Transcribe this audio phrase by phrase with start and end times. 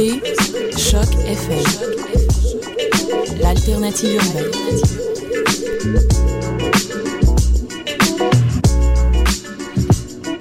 [0.00, 1.60] Choc FM,
[3.38, 4.50] l'alternative urbaine.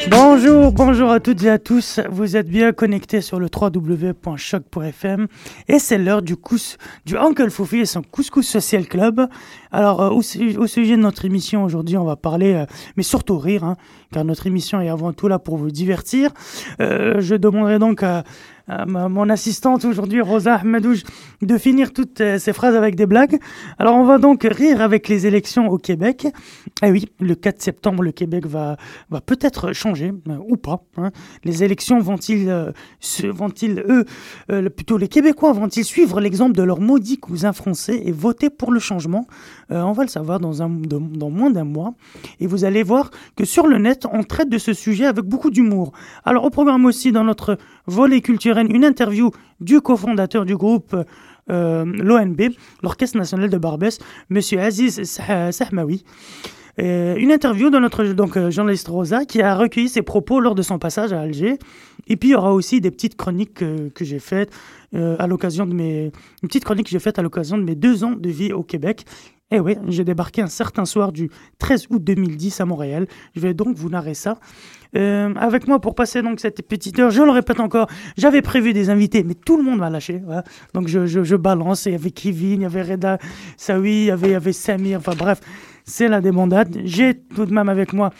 [0.09, 1.99] Bonjour, bonjour à toutes et à tous.
[2.09, 5.27] Vous êtes bien connectés sur le www.choc.fm
[5.67, 9.27] et c'est l'heure du, cous, du Uncle Foufi et son Couscous Social Club.
[9.71, 12.65] Alors, euh, au sujet de notre émission aujourd'hui, on va parler, euh,
[12.95, 13.75] mais surtout rire, hein,
[14.11, 16.31] car notre émission est avant tout là pour vous divertir.
[16.79, 18.23] Euh, je demanderai donc à,
[18.85, 21.03] ma- mon assistante aujourd'hui, Rosa Ahmedouj,
[21.41, 23.39] de finir toutes euh, ces phrases avec des blagues.
[23.77, 26.27] Alors, on va donc rire avec les élections au Québec.
[26.83, 28.77] Eh oui, le 4 septembre, le Québec va,
[29.09, 30.81] va peut-être changer, euh, ou pas.
[30.97, 31.11] hein.
[31.43, 32.71] Les élections vont-ils, euh,
[33.23, 34.05] vont-ils eux,
[34.51, 38.71] euh, plutôt les Québécois, vont-ils suivre l'exemple de leurs maudits cousins français et voter pour
[38.71, 39.25] le changement?
[39.71, 41.93] Euh, On va le savoir dans, un, dans moins d'un mois.
[42.39, 45.49] Et vous allez voir que sur le net, on traite de ce sujet avec beaucoup
[45.51, 45.91] d'humour.
[46.25, 47.57] Alors, au programme aussi, dans notre
[47.87, 50.95] volet culturel, une interview du cofondateur du groupe
[51.49, 52.41] euh, l'ONB,
[52.83, 53.97] l'Orchestre National de Barbès,
[54.29, 56.03] Monsieur Aziz Sah- Sahmaoui.
[56.79, 60.55] Euh, une interview de notre donc, euh, journaliste Rosa qui a recueilli ses propos lors
[60.55, 61.57] de son passage à Alger.
[62.07, 64.51] Et puis il y aura aussi des petites chroniques euh, que j'ai faites
[64.95, 66.05] à l'occasion de mes
[66.41, 68.63] une petite chronique que j'ai faite à l'occasion de mes deux ans de vie au
[68.63, 69.05] Québec.
[69.51, 73.07] Et oui, j'ai débarqué un certain soir du 13 août 2010 à Montréal.
[73.35, 74.37] Je vais donc vous narrer ça.
[74.95, 77.87] Euh, avec moi pour passer donc cette petite heure, je le répète encore,
[78.17, 80.21] j'avais prévu des invités, mais tout le monde m'a lâché.
[80.23, 80.43] voilà.
[80.73, 81.85] Donc je, je, je balance.
[81.85, 83.17] Il y avait Kevin, il y avait Reda
[83.57, 84.99] Saoui, il y avait, il y avait Samir.
[84.99, 85.41] Enfin bref,
[85.83, 86.81] c'est la débandade.
[86.83, 88.11] J'ai tout de même avec moi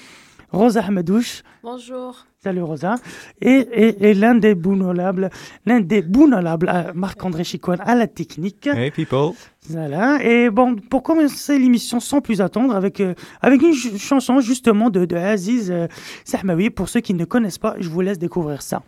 [0.52, 1.44] Rosa Ahmedouche.
[1.62, 2.26] Bonjour.
[2.42, 2.96] Salut Rosa.
[3.42, 5.30] Et, et, et l'un des bounolables,
[5.66, 8.68] l'un des bounolables, euh, Marc-André Chicoine à la technique.
[8.68, 9.32] Hey people.
[9.70, 10.24] Voilà.
[10.24, 14.90] Et bon, pour commencer l'émission sans plus attendre, avec, euh, avec une ch- chanson justement
[14.90, 15.88] de, de Aziz euh,
[16.24, 16.70] Sahmaoui.
[16.70, 18.84] Pour ceux qui ne connaissent pas, je vous laisse découvrir ça.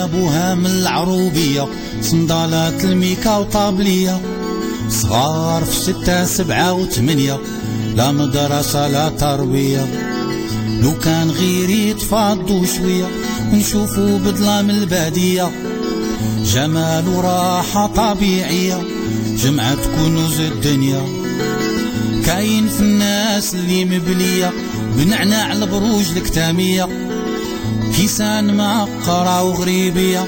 [0.00, 1.68] جابوها من العروبية
[2.02, 4.20] صندالات الميكا وطابلية.
[4.88, 7.38] صغار في ستة سبعة وثمانية
[7.94, 9.86] لا مدرسة لا تربية
[10.82, 13.08] لو كان غير يتفضوا شوية
[13.52, 15.50] ونشوفوا بظلام البادية.
[16.44, 18.82] جمال وراحة طبيعية
[19.36, 21.02] جمعة كنوز الدنيا.
[22.26, 24.52] كاين في الناس اللي مبلية
[24.96, 27.09] بنعناع البروج الكتامية.
[27.96, 30.26] كيسان معقرة وغريبية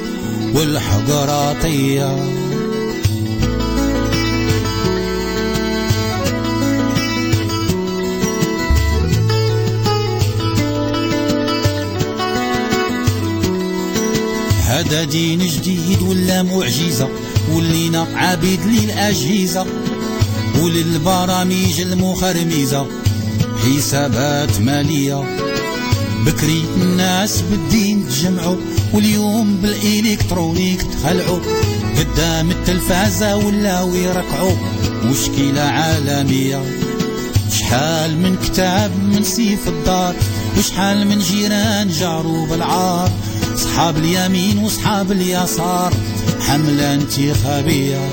[0.55, 2.43] والحقرة طية.
[14.67, 17.09] هذا دين جديد ولا معجزة؟
[17.53, 19.67] ولينا عبيد للأجهزة.
[20.63, 22.87] وللبرامج المخرمزة
[23.65, 25.52] حسابات مالية.
[26.27, 28.57] بكري الناس بالدين تجمعوا
[28.93, 31.39] واليوم بالإلكترونيك تخلعوا.
[31.99, 34.57] قدام التلفازة ولاو يركعوا
[35.05, 36.63] مشكلة عالمية؟
[37.51, 40.15] شحال من كتاب من سيف الدار؟
[40.59, 43.11] وشحال من جيران جاروا بالعار؟
[43.57, 45.95] صحاب اليمين وصحاب اليسار
[46.41, 48.09] حملة انتخابية.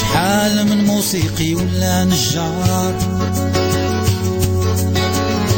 [0.00, 3.61] شحال من موسيقي ولا نجار؟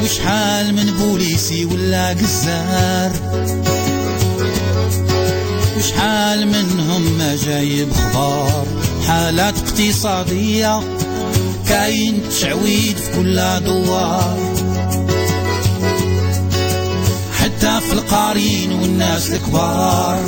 [0.04, 3.12] وشحال من بوليسي ولا قزار
[5.76, 8.66] وشحال منهم ما جايب خضار
[9.06, 10.80] حالات اقتصادية
[11.68, 14.38] كاين تعويد في كل دوار.
[17.32, 20.20] حتى في القارين والناس الكبار.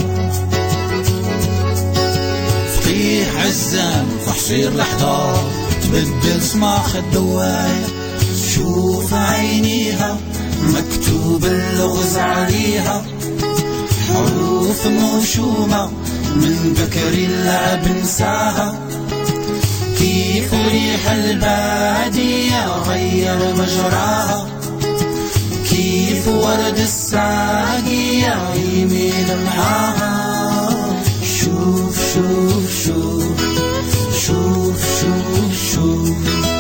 [2.77, 5.51] فقيه عزام في حصير الحضار
[5.83, 7.96] تبدل صماخ الدواير
[8.57, 10.17] شوف عينيها
[10.63, 13.05] مكتوب اللغز عليها.
[14.09, 15.87] حروف موشومة
[16.37, 18.75] من بكري اللعب نساها
[19.99, 24.49] كيف ريح البادية غير مجراها.
[25.71, 33.41] كيف ورد الساقية يميل معاها شوف شوف شوف
[34.27, 36.56] شوف شوف شوف.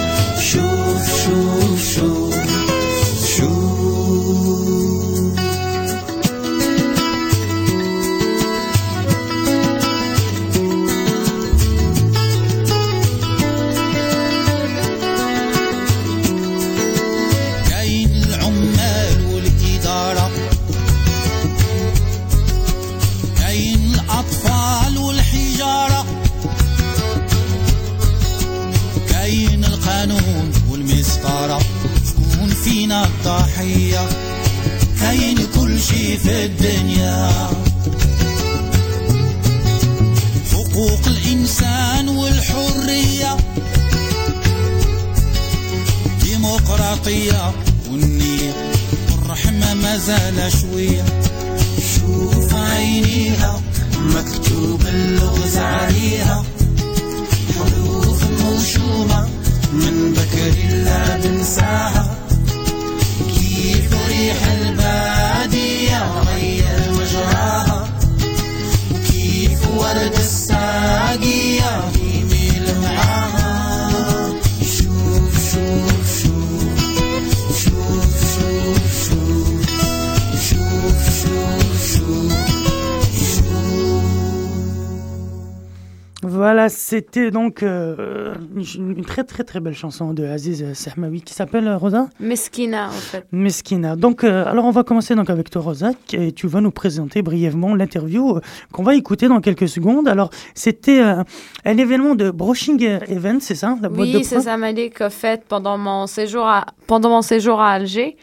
[86.96, 92.08] C'était donc euh, une, très très très belle chanson de Aziz Sahmawi qui s'appelle Rosa
[92.20, 93.26] Meskina, en fait.
[93.32, 93.96] Meskina.
[93.96, 97.20] Donc, euh, alors on va commencer donc avec toi, Rosa, et tu vas nous présenter
[97.20, 98.40] brièvement l'interview euh,
[98.72, 100.08] qu'on va écouter dans quelques secondes.
[100.08, 101.22] Alors, c'était euh,
[101.66, 105.02] un événement de Brushing Event, c'est ça la boîte de Oui, c'est ça, Malik.
[105.02, 108.16] En fait, pendant mon séjour à, pendant mon séjour à Alger,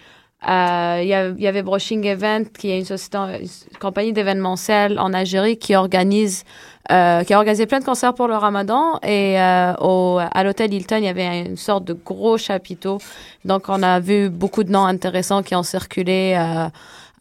[0.48, 4.14] euh, il y, a- il y avait Brushing Event, qui est une, société, une compagnie
[4.14, 6.44] d'événementiel en Algérie qui organise,
[6.92, 9.00] euh, qui a organisé plein de concerts pour le Ramadan.
[9.04, 12.98] Et euh, au, à l'hôtel Hilton, il y avait une sorte de gros chapiteau.
[13.46, 16.68] Donc, on a vu beaucoup de noms intéressants qui ont circulé euh,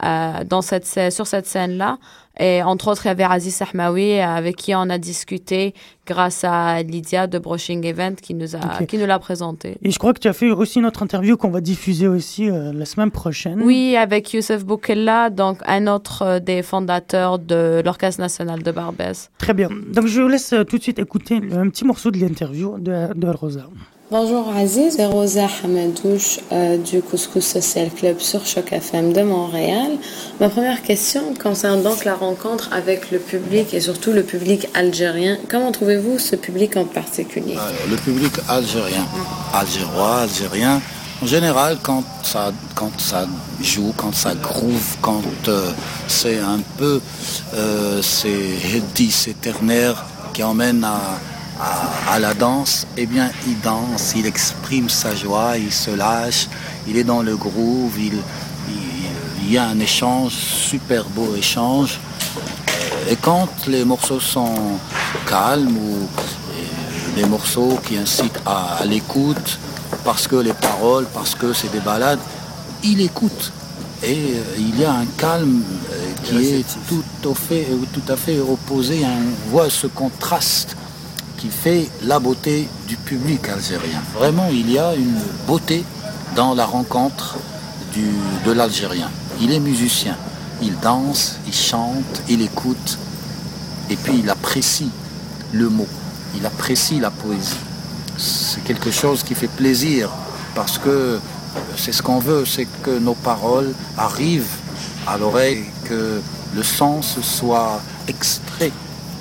[0.05, 1.99] euh, dans cette, sur cette scène-là.
[2.39, 5.75] Et entre autres, il y avait Aziz Ahmaoui euh, avec qui on a discuté
[6.07, 9.77] grâce à Lydia de Brushing Event qui nous, a, qui nous l'a présenté.
[9.83, 12.73] Et je crois que tu as fait aussi notre interview qu'on va diffuser aussi euh,
[12.73, 13.63] la semaine prochaine.
[13.63, 19.31] Oui, avec Youssef Boukella, donc un autre euh, des fondateurs de l'Orchestre national de Barbès.
[19.39, 19.69] Très bien.
[19.93, 23.13] Donc, je vous laisse euh, tout de suite écouter un petit morceau de l'interview de,
[23.15, 23.69] de Rosa.
[24.13, 29.93] Bonjour Aziz, c'est Rosa Hamadouche euh, du Couscous Social Club sur Choc FM de Montréal.
[30.39, 35.39] Ma première question concerne donc la rencontre avec le public et surtout le public algérien.
[35.49, 37.55] Comment trouvez-vous ce public en particulier?
[37.55, 39.07] Alors, le public algérien,
[39.55, 40.83] algérois, algérien,
[41.23, 43.27] en général, quand ça, quand ça
[43.63, 45.71] joue, quand ça groove, quand euh,
[46.07, 47.01] c'est un peu
[47.55, 50.05] euh, ces hedis, ces ternaires
[50.35, 51.01] qui emmènent à,
[51.63, 56.49] à, à la danse, eh bien, il danse, il exprime sa joie, il se lâche,
[56.89, 58.17] il est dans le groove, il,
[58.69, 58.83] il,
[59.45, 62.01] il y a un échange, super beau échange.
[63.11, 64.55] Et quand les morceaux sont
[65.27, 69.59] calmes ou euh, des morceaux qui incitent à, à l'écoute,
[70.05, 72.21] parce que les paroles, parce que c'est des balades,
[72.83, 73.53] il écoute.
[74.03, 78.17] Et euh, il y a un calme euh, qui est tout au fait, tout à
[78.17, 79.05] fait opposé.
[79.05, 80.77] On voit ce contraste
[81.43, 84.01] qui fait la beauté du public algérien.
[84.15, 85.83] Vraiment, il y a une beauté
[86.37, 87.37] dans la rencontre
[87.93, 88.07] du,
[88.47, 89.11] de l'Algérien.
[89.41, 90.17] Il est musicien,
[90.63, 92.97] il danse, il chante, il écoute,
[93.91, 94.89] et puis il apprécie
[95.53, 95.89] le mot,
[96.37, 97.57] il apprécie la poésie.
[98.17, 100.11] C'est quelque chose qui fait plaisir,
[100.55, 101.19] parce que
[101.77, 104.59] c'est ce qu'on veut, c'est que nos paroles arrivent
[105.09, 106.21] à l'oreille, que
[106.55, 108.71] le sens soit extrait.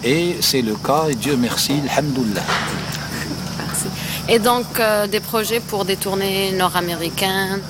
[0.03, 2.41] Et c'est le cas, et Dieu merci, alhamdoulilah.
[4.27, 7.62] Et donc euh, des projets pour des tournées nord-américaines?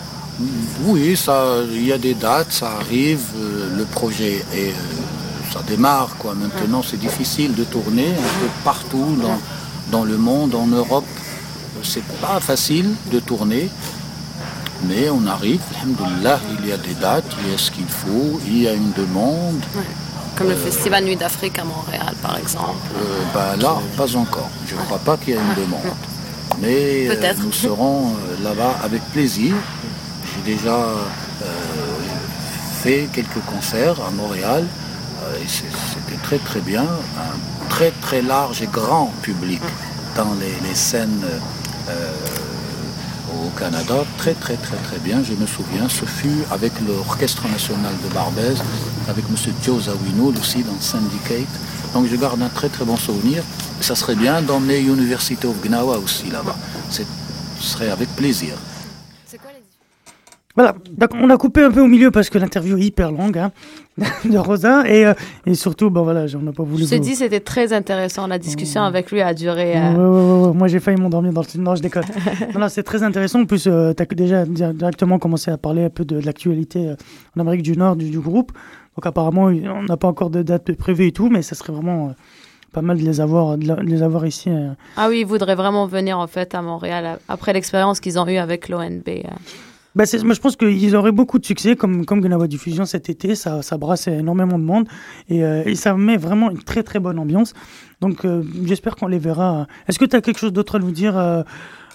[0.86, 5.62] Oui, ça, il y a des dates, ça arrive, euh, le projet est, euh, ça
[5.68, 6.34] démarre quoi.
[6.34, 9.40] Maintenant, c'est difficile de tourner un peu partout dans,
[9.92, 11.06] dans le monde, en Europe.
[11.84, 13.70] c'est pas facile de tourner,
[14.88, 18.40] mais on arrive, alhamdoulilah, il y a des dates, il y a ce qu'il faut,
[18.46, 19.62] il y a une demande.
[20.42, 22.80] Comme le Festival Nuit d'Afrique à Montréal, par exemple.
[22.96, 24.50] Euh, bah là, pas encore.
[24.66, 25.82] Je ne crois pas qu'il y ait une demande.
[26.60, 29.54] Mais euh, nous serons euh, là-bas avec plaisir.
[30.26, 30.96] J'ai déjà euh,
[32.82, 34.66] fait quelques concerts à Montréal.
[35.44, 36.86] et C'était très très bien.
[36.86, 39.62] Un très très large et grand public
[40.16, 41.24] dans les, les scènes
[43.36, 44.06] au Canada.
[44.18, 45.22] Très très très très bien.
[45.24, 48.58] Je me souviens, ce fut avec l'Orchestre national de Barbès,
[49.12, 49.36] avec M.
[49.64, 51.48] Joe Zawinul aussi dans Syndicate.
[51.94, 53.44] Donc je garde un très très bon souvenir.
[53.82, 56.56] Ça serait bien d'emmener University of Gnawa aussi là-bas.
[56.90, 57.04] Ce
[57.60, 58.54] serait avec plaisir.
[60.54, 63.38] Voilà, donc on a coupé un peu au milieu parce que l'interview est hyper longue
[63.38, 63.52] hein,
[64.26, 65.14] de Rosa et, euh,
[65.46, 66.86] et surtout, bon voilà, on n'a pas voulu.
[66.86, 68.28] Je vous- dis, c'était très intéressant.
[68.28, 69.78] La discussion avec lui a duré.
[69.78, 69.98] Euh, ouais,
[70.44, 70.54] ouais, ouais.
[70.54, 71.62] Moi, j'ai failli m'endormir dans le.
[71.62, 72.04] Non, je déconne.
[72.54, 73.40] non, non, c'est très intéressant.
[73.40, 76.90] En plus, tu as déjà di- directement commencé à parler un peu de, de l'actualité
[76.90, 76.96] euh,
[77.38, 78.52] en Amérique du Nord du, du groupe.
[78.98, 82.10] Donc, apparemment, on n'a pas encore de date prévue et tout, mais ça serait vraiment
[82.10, 82.12] euh,
[82.74, 84.50] pas mal de les avoir, de la- de les avoir ici.
[84.50, 84.70] euh.
[84.98, 88.28] Ah oui, ils voudraient vraiment venir en fait à Montréal euh, après l'expérience qu'ils ont
[88.28, 89.04] eue avec l'ONB.
[89.94, 93.36] Bah, moi, je pense qu'ils auraient beaucoup de succès, comme, comme Gnawa Diffusion cet été.
[93.36, 94.88] Ça, ça brasse énormément de monde
[95.30, 97.54] et, euh, et ça met vraiment une très très bonne ambiance.
[98.00, 99.68] Donc, euh, j'espère qu'on les verra.
[99.90, 101.44] Est-ce que tu as quelque chose d'autre à nous dire euh,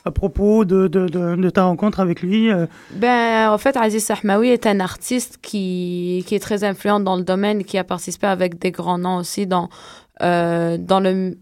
[0.07, 4.05] à propos de, de, de, de ta rencontre avec lui euh Ben, en fait, Aziz
[4.05, 8.27] Sahmaoui est un artiste qui, qui est très influent dans le domaine, qui a participé
[8.29, 9.69] avec des grands noms aussi dans,
[10.23, 11.37] euh, dans, le,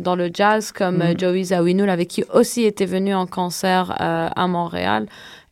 [0.00, 1.02] dans le jazz, comme Mhm.
[1.02, 5.06] euh, Joey Zawinul, avec qui aussi était venu en concert euh, à Montréal.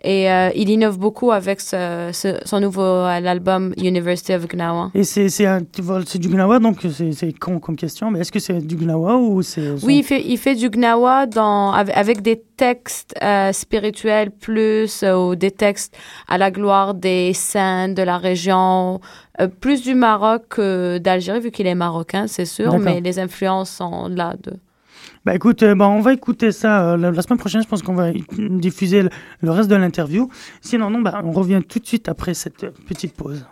[0.05, 4.93] Et euh, il innove beaucoup avec ce, ce- son nouveau euh, album University of Gnawa.
[4.95, 5.27] Et c'est
[6.19, 9.73] du Gnawa, donc c'est con comme question, mais est-ce que c'est du Gnawa ou c'est...
[9.83, 15.17] Oui, il fait, il fait du gnawa dans, avec, des textes euh, spirituels plus, euh,
[15.17, 15.97] ou des textes
[16.29, 19.01] à la gloire des saints de la région,
[19.41, 23.71] euh, plus du Maroc que d'Algérie, vu qu'il est marocain, c'est sûr, mais les influences
[23.71, 24.35] sont là.
[24.45, 24.53] De...
[25.29, 27.93] Bah écoute, euh, bah, on va écouter ça euh, la, semaine prochaine, je pense qu'on
[27.93, 29.03] va diffuser
[29.43, 30.31] le, reste de l'interview.
[30.63, 33.45] Sinon, non, bah, on revient tout de suite après cette petite pause.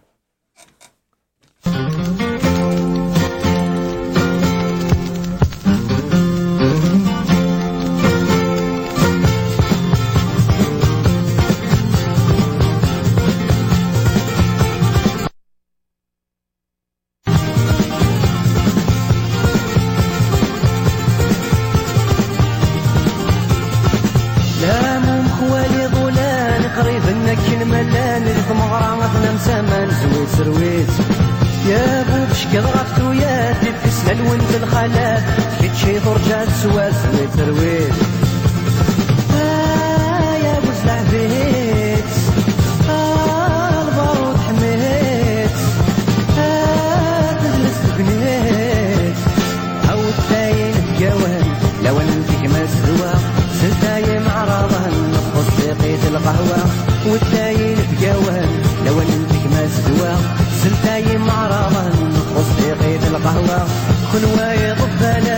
[63.26, 63.66] قهوة
[64.12, 65.35] خنواية ضفنا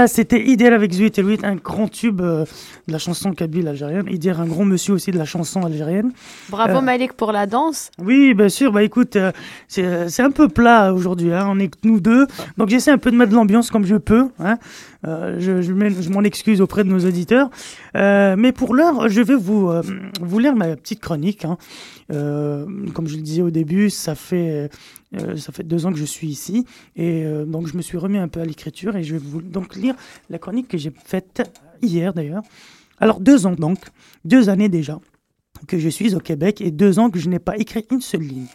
[0.00, 2.46] Voilà, c'était Idéal avec Zuit et Louis, un grand tube euh,
[2.88, 4.06] de la chanson kabyle algérienne.
[4.08, 6.12] Idir, un grand monsieur aussi de la chanson algérienne.
[6.48, 7.90] Bravo Euh, Malik pour la danse.
[7.98, 8.72] Oui, bien sûr.
[8.72, 9.30] Bah écoute, euh,
[9.68, 11.34] c'est un peu plat aujourd'hui.
[11.34, 11.46] Hein.
[11.50, 13.96] On est que nous deux, donc j'essaie un peu de mettre de l'ambiance comme je
[13.96, 14.28] peux.
[14.38, 14.56] Hein.
[15.04, 17.50] Je je, m'en excuse auprès de nos auditeurs.
[17.94, 19.70] Mais pour l'heure, je vais vous
[20.22, 21.44] vous lire ma petite chronique.
[21.44, 21.58] Hein.
[22.10, 24.70] Euh, comme je le disais au début, ça fait
[25.14, 27.98] euh, ça fait deux ans que je suis ici et euh, donc je me suis
[27.98, 29.94] remis un peu à l'écriture et je vais vous donc lire
[30.28, 31.42] la chronique que j'ai faite
[31.82, 32.42] hier d'ailleurs.
[32.98, 33.78] Alors deux ans donc,
[34.24, 34.98] deux années déjà
[35.66, 38.22] que je suis au Québec et deux ans que je n'ai pas écrit une seule
[38.22, 38.46] ligne.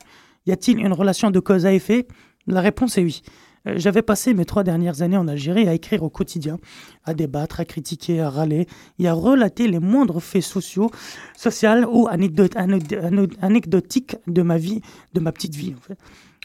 [0.48, 2.08] Y a-t-il une relation de cause à effet?
[2.48, 3.22] La réponse est oui.
[3.68, 6.58] Euh, J'avais passé mes trois dernières années en Algérie à écrire au quotidien,
[7.04, 8.68] à débattre, à critiquer, à râler
[9.00, 10.92] et à relater les moindres faits sociaux,
[11.36, 14.82] sociaux ou anecdotiques de ma vie,
[15.14, 15.76] de ma petite vie.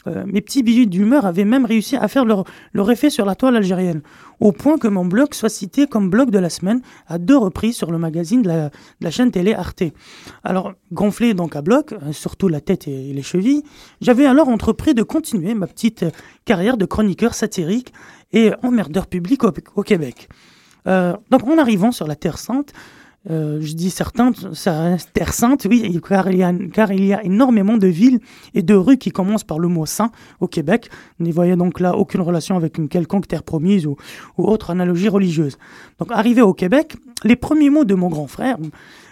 [0.07, 3.35] Euh, mes petits billets d'humeur avaient même réussi à faire leur, leur effet sur la
[3.35, 4.01] toile algérienne,
[4.39, 7.75] au point que mon blog soit cité comme blog de la semaine à deux reprises
[7.75, 9.83] sur le magazine de la, chaîne télé Arte.
[10.43, 13.63] Alors, gonflé donc à bloc, euh, surtout la tête et les chevilles,
[14.01, 16.11] j'avais alors entrepris de continuer ma petite euh,
[16.45, 17.93] carrière de chroniqueur satirique
[18.33, 20.29] et emmerdeur public au, au Québec.
[20.87, 22.73] Euh, donc, en arrivant sur la Terre Sainte,
[23.29, 28.19] euh, je dis certains, ça, Terre Sainte, oui, car il, y a, énormément de villes
[28.55, 30.89] et de rues qui commencent par le mot saint au Québec.
[31.19, 33.95] N'y voyez donc là aucune relation avec une quelconque terre promise ou,
[34.37, 35.57] ou autre analogie religieuse.
[35.99, 38.57] Donc, arrivé au Québec, les premiers mots de mon grand frère,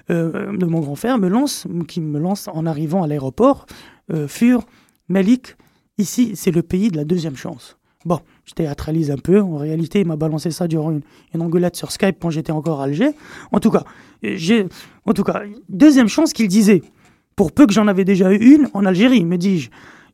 [0.10, 3.68] euh, de mon grand frère me lance, qui me lance en arrivant à l'aéroport,
[4.12, 4.66] euh, furent
[5.08, 5.56] Malik,
[6.00, 7.79] ici c'est le pays de la deuxième chance.
[8.06, 9.42] Bon, je théâtralise un peu.
[9.42, 11.02] En réalité, il m'a balancé ça durant une,
[11.34, 13.12] une engueulade sur Skype quand j'étais encore à Alger.
[13.52, 13.84] En tout cas,
[14.24, 14.68] j'ai,
[15.06, 16.82] en tout cas, deuxième chance qu'il disait.
[17.36, 19.70] Pour peu que j'en avais déjà eu une en Algérie, me dis-je.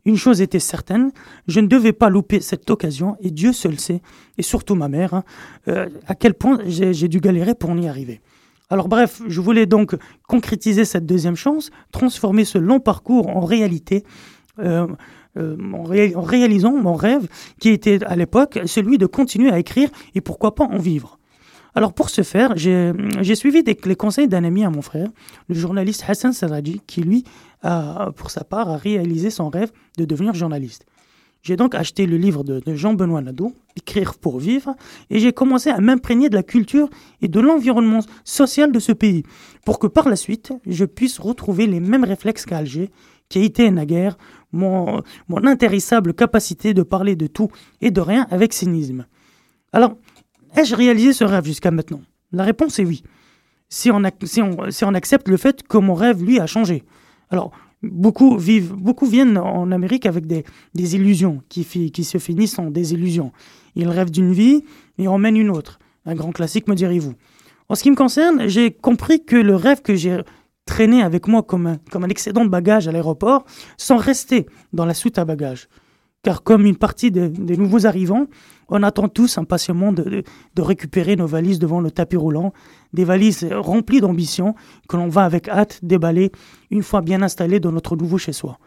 [0.06, 1.12] Une chose était certaine,
[1.48, 4.02] je ne devais pas louper cette occasion, et Dieu seul sait,
[4.38, 5.24] et surtout ma mère, hein,
[5.68, 8.22] euh, à quel point j'ai dû galérer pour y arriver.
[8.70, 9.96] Alors bref, je voulais donc
[10.28, 14.04] concrétiser cette deuxième chance, transformer ce long parcours en réalité,
[14.60, 14.88] euh,
[15.38, 17.28] euh, en, ré- en réalisant mon rêve
[17.60, 21.20] qui était à l'époque celui de continuer à écrire et pourquoi pas en vivre.
[21.78, 25.10] Alors pour ce faire, j'ai suivi les conseils d'un ami à mon frère,
[25.50, 27.26] le journaliste Hassan Saraji, qui lui,
[27.64, 30.86] a, pour sa part, a réalisé son rêve de devenir journaliste.
[31.42, 34.74] J'ai donc acheté le livre de, de Jean-Benoît Nadeau, Écrire pour vivre,
[35.10, 36.90] et j'ai commencé à m'imprégner de la culture
[37.22, 39.24] et de l'environnement social de ce pays,
[39.66, 42.90] pour que par la suite, je puisse retrouver les mêmes réflexes qu'à Alger,
[43.28, 44.18] qui a été naguère
[44.52, 47.50] mon, mon intéressable capacité de parler de tout
[47.82, 49.06] et de rien avec cynisme.
[49.74, 49.98] Alors,
[50.56, 52.02] ai-je réalisé ce rêve jusqu'à maintenant?
[52.32, 53.04] La réponse est oui.
[53.70, 56.84] Si on, si, on, si on accepte le fait que mon rêve, lui, a changé.
[57.30, 62.60] Alors, beaucoup vivent, beaucoup viennent en Amérique avec des, des illusions qui, qui se finissent
[62.60, 63.32] en désillusions.
[63.76, 64.64] Ils rêvent d'une vie
[64.98, 65.80] et en mènent une autre.
[66.06, 67.14] Un grand classique, me direz-vous.
[67.68, 70.22] En ce qui me concerne, j'ai compris que le rêve que j'ai
[70.66, 73.46] traîné avec moi comme un, comme un excédent de bagages à l'aéroport
[73.78, 75.68] sans rester dans la soute à bagages.
[76.24, 78.26] Car comme une partie des, nouveaux arrivants,
[78.68, 80.24] on attend tous impatiemment de,
[80.56, 82.52] de- récupérer nos valises devant le tapis roulant,
[82.94, 84.56] des valises remplies d'ambition
[84.90, 86.32] que l'on va avec hâte déballer
[86.72, 88.58] une fois bien installés dans notre nouveau chez-soi.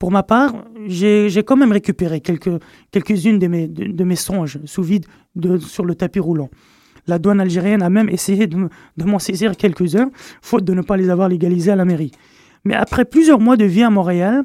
[0.00, 4.58] Pour ma part, j'ai quand même récupéré quelques, quelques-unes de mes, de, de mes songes
[4.64, 6.50] sous vide de, sur le tapis roulant.
[7.08, 10.10] La douane algérienne a même essayé de, me- de m'en saisir quelques-uns,
[10.42, 12.12] faute de ne pas les avoir légalisés à la mairie.
[12.64, 14.44] Mais après plusieurs mois de vie à Montréal,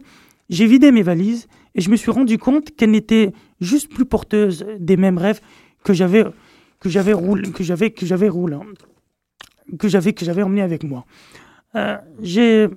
[0.49, 4.65] j'ai vidé mes valises et je me suis rendu compte qu'elles n'étaient juste plus porteuses
[4.80, 5.41] des mêmes rêves
[5.84, 6.23] que j'avais
[6.80, 7.13] que j'avais
[7.54, 8.32] que j'avais que j'avais
[9.80, 11.06] que j'avais que j'avais emmené avec moi.
[11.76, 12.67] Euh, j'ai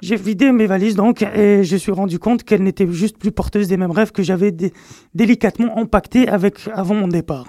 [0.00, 3.68] j'ai vidé mes valises donc et je suis rendu compte qu'elles n'étaient juste plus porteuses
[3.68, 4.72] des mêmes rêves que j'avais dé-
[5.14, 7.46] délicatement empaquetés avec avant mon départ.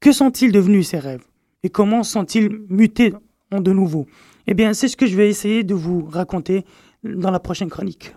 [0.00, 1.24] Que sont-ils devenus ces rêves?
[1.62, 3.12] Et comment sont-ils mutés
[3.52, 4.06] en de nouveau?
[4.46, 6.64] Eh bien, c'est ce que je vais essayer de vous raconter
[7.04, 8.14] dans la prochaine chronique.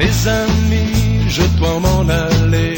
[0.00, 2.74] Les amis, je dois m'en aller.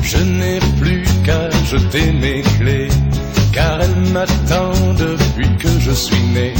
[0.00, 2.88] Je n'ai plus qu'à jeter mes clés,
[3.52, 6.54] car elles m'attendent depuis que je suis né.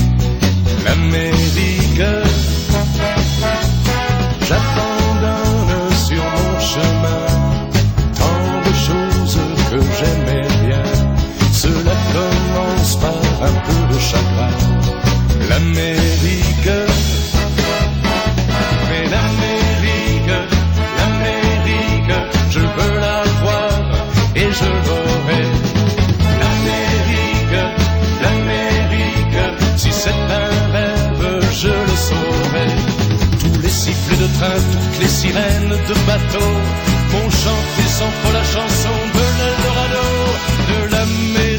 [0.85, 2.03] L'Amérique,
[4.49, 7.27] j'abandonne sur mon chemin
[8.19, 9.39] tant de choses
[9.71, 10.83] que j'aimais bien.
[11.53, 14.55] Cela commence par un peu de chagrin.
[15.49, 16.60] L'Amérique,
[34.21, 36.51] de train, toutes les sirènes de bateau
[37.13, 40.09] m'ont chanté sans fois la chanson de l'Eldorado,
[40.71, 41.05] de la
[41.35, 41.50] mer.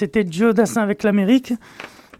[0.00, 1.52] C'était Joe Dassin avec l'Amérique.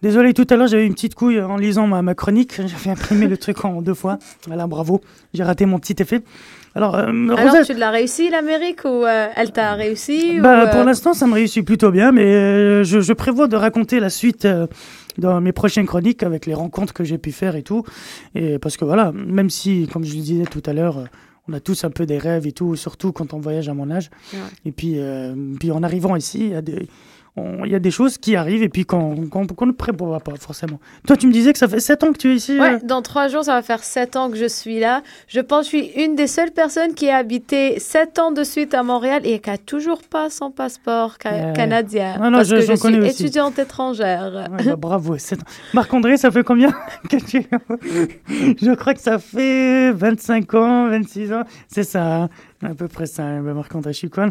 [0.03, 2.55] Désolé, tout à l'heure, j'avais une petite couille en lisant ma, ma chronique.
[2.67, 4.19] J'avais imprimé le truc en deux fois.
[4.47, 5.01] Voilà, bravo.
[5.35, 6.23] J'ai raté mon petit effet.
[6.75, 10.63] Alors, euh, Alors, Rosette- tu l'as réussi, l'Amérique, ou euh, elle t'a réussi ou, Bah,
[10.63, 14.09] euh, Pour l'instant, ça me réussit plutôt bien, mais je, je prévois de raconter la
[14.09, 14.47] suite
[15.19, 17.83] dans mes prochaines chroniques avec les rencontres que j'ai pu faire et tout.
[18.35, 21.05] Et parce que voilà, même si, comme je le disais tout à l'heure,
[21.49, 23.91] on a tous un peu des rêves et tout, surtout quand on voyage à mon
[23.91, 24.09] âge.
[24.33, 24.39] Ouais.
[24.67, 24.97] Et puis,
[25.59, 26.89] puis en arrivant ici, il y a des.
[27.37, 30.79] Il y a des choses qui arrivent et puis qu'on qu'on ne prévoit pas forcément.
[31.07, 32.79] Toi, tu me disais que ça fait 7 ans que tu es ici Ouais, euh
[32.85, 35.03] dans trois jours, ça va faire sept ans que je suis là.
[35.29, 38.45] Je pense que je suis une des seules personnes qui a habité sept ans de
[38.45, 41.53] suite à Montréal et qui a toujours pas son passeport ca- Ouais.
[41.55, 42.15] canadien.
[42.21, 43.23] Ah non, parce je- que je suis aussi.
[43.25, 44.49] étudiante étrangère.
[44.51, 45.17] Ouais, bah, bravo.
[45.17, 45.47] sept ans.
[45.73, 46.73] Marc-André, ça fait combien
[47.11, 47.47] que tu-
[48.29, 51.45] Je crois que ça fait 25 ans, 26 ans.
[51.69, 52.29] C'est ça, hein,
[52.63, 54.31] à peu près ça, hein, bah, Marc-André Chicone.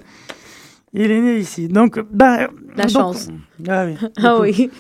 [0.94, 1.68] Il est né ici.
[1.68, 3.28] Donc, bah, La donc- chance.
[3.68, 3.96] Ah oui.
[4.18, 4.70] Ah Donc, oui.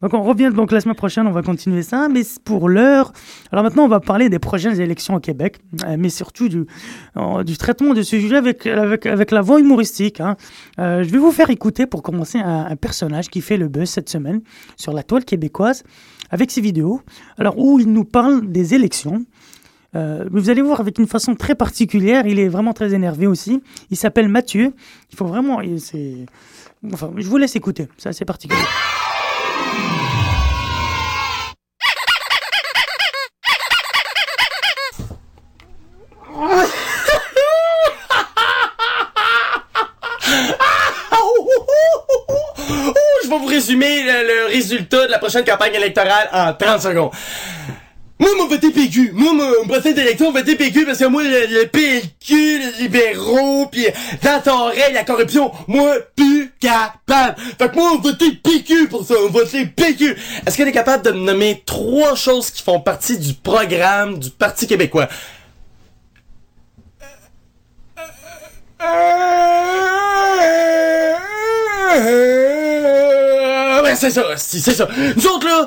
[0.00, 3.12] Donc on revient donc la semaine prochaine, on va continuer ça, mais pour l'heure.
[3.50, 6.66] Alors maintenant, on va parler des prochaines élections au Québec, euh, mais surtout du,
[7.16, 10.20] euh, du traitement de ce sujet avec, avec, avec la voix humoristique.
[10.20, 10.36] hein.
[10.78, 13.88] Euh, je vais vous faire écouter pour commencer un, un personnage qui fait le buzz
[13.90, 14.40] cette semaine
[14.76, 15.82] sur la toile québécoise
[16.30, 17.00] avec ses vidéos.
[17.36, 19.24] Alors où il nous parle des élections.
[19.96, 23.62] Euh, vous allez voir avec une façon très particulière, il est vraiment très énervé aussi.
[23.90, 24.74] Il s'appelle Mathieu.
[25.10, 25.60] Il faut vraiment,
[26.92, 27.88] enfin, je vous laisse écouter.
[27.96, 28.60] C'est assez particulier.
[41.20, 41.46] Oh,
[43.24, 47.10] je vais vous résumer le résultat de la prochaine campagne électorale en 30 secondes.
[48.18, 49.12] Moi, mon voté PQ.
[49.14, 53.86] Moi, mon prochain élection, voté PQ parce que moi, le, PLQ, les libéraux, pis
[54.22, 57.36] dans ton oreille, la corruption, moi, plus capable.
[57.58, 60.16] Fait que moi, on voté PQ pour ça, on voté PQ.
[60.46, 64.30] Est-ce qu'elle est capable de me nommer trois choses qui font partie du programme du
[64.30, 65.08] Parti québécois?
[71.90, 72.57] Euh,
[73.98, 74.88] c'est ça, c'est ça.
[75.16, 75.66] Nous autres, là,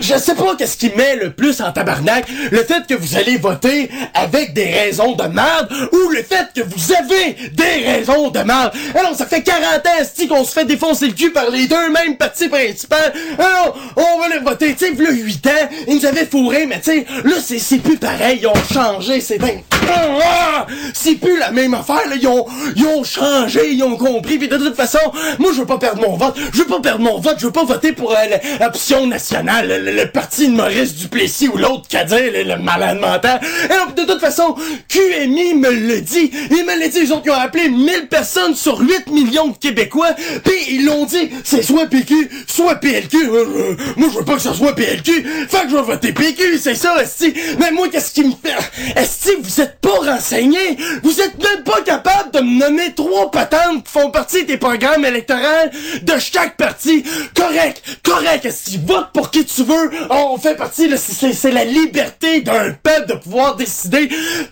[0.00, 3.16] je, je sais pas qu'est-ce qui met le plus en tabarnak, le fait que vous
[3.16, 8.30] allez voter avec des raisons de merde, ou le fait que vous avez des raisons
[8.30, 8.72] de merde.
[8.94, 11.90] Alors, ça fait 40 ans, esti, qu'on se fait défoncer le cul par les deux
[11.90, 12.96] mêmes partis principaux.
[13.38, 15.50] Alors, on va les voter, tu sais, là, 8 ans,
[15.88, 19.38] ils nous avaient fourré, mais tu sais, là, c'est plus pareil, ils ont changé, c'est
[19.38, 19.62] dingue.
[19.88, 20.66] Ah!
[20.92, 22.16] C'est plus la même affaire, là.
[22.16, 22.46] Ils ont,
[22.76, 24.38] ils ont changé, ils ont compris.
[24.38, 24.98] Puis de toute façon,
[25.38, 26.34] moi, je veux pas perdre mon vote.
[26.52, 27.36] Je veux pas perdre mon vote.
[27.38, 28.16] Je pas voter pour euh,
[28.60, 33.40] l'option nationale, le, parti de Maurice Duplessis ou l'autre qu'a dit, le, le malade mental.
[33.64, 34.56] Et de toute façon,
[34.88, 36.30] QMI me le dit.
[36.50, 39.56] Ils me l'a dit, ils autres, ils ont appelé 1000 personnes sur 8 millions de
[39.56, 40.12] Québécois.
[40.44, 43.16] Puis ils l'ont dit, c'est soit PQ, soit PLQ.
[43.16, 45.24] Euh, euh, moi, je veux pas que ça soit PLQ.
[45.48, 47.32] Fait que je vais voter PQ, c'est ça, esti.
[47.60, 49.00] Mais moi, qu'est-ce qui me fait...
[49.00, 50.76] Esti, vous êtes pas renseigné.
[51.04, 55.04] Vous êtes même pas capable de me nommer trois patentes qui font partie des programmes
[55.04, 55.70] électoraux
[56.02, 57.04] de chaque parti.
[57.44, 58.80] Correct, correct, esti.
[58.86, 59.90] Vote pour qui tu veux.
[60.08, 64.08] On fait partie, c'est- la liberté d'un peuple de pouvoir décider.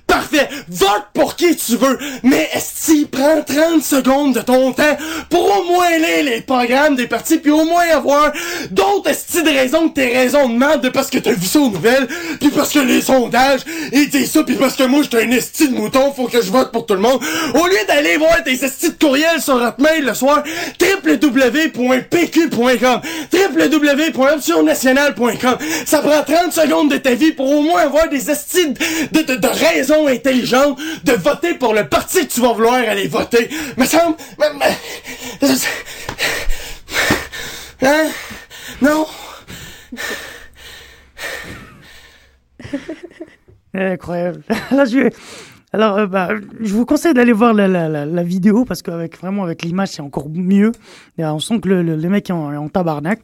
[0.07, 0.48] Parfait.
[0.68, 1.98] Vote pour qui tu veux.
[2.22, 4.96] Mais esti, prends 30 secondes de ton temps
[5.31, 8.31] pour au moins lire les programmes des partis puis au moins avoir
[8.70, 11.61] d'autres esti de raisons que tes raisons de merde de parce que t'as vu ça
[11.61, 12.07] aux nouvelles
[12.40, 13.61] puis parce que les sondages
[13.92, 16.72] étaient ça puis parce que moi j'étais un esti de mouton, faut que je vote
[16.72, 17.20] pour tout le monde.
[17.55, 20.42] Au lieu d'aller voir tes esti de courriels sur Hotmail le soir,
[20.81, 25.57] www.pq.com, www.optionnationale.com.
[25.87, 29.37] Ça prend 30 secondes de ta vie pour au moins avoir des esti de, de,
[29.37, 33.49] de- raisons intelligentes de voter pour le parti que tu vas vouloir aller voter.
[33.77, 34.16] Me semble...
[37.83, 38.07] Hein?
[38.81, 39.07] Non?
[43.75, 44.42] Incroyable.
[44.71, 45.11] Là, je...
[45.74, 46.28] Alors, euh, bah,
[46.61, 49.88] je vous conseille d'aller voir la, la, la, la vidéo parce qu'avec vraiment avec l'image,
[49.88, 50.72] c'est encore mieux.
[51.16, 53.20] Et, euh, on sent que le, le, le mec est en, en tabarnak.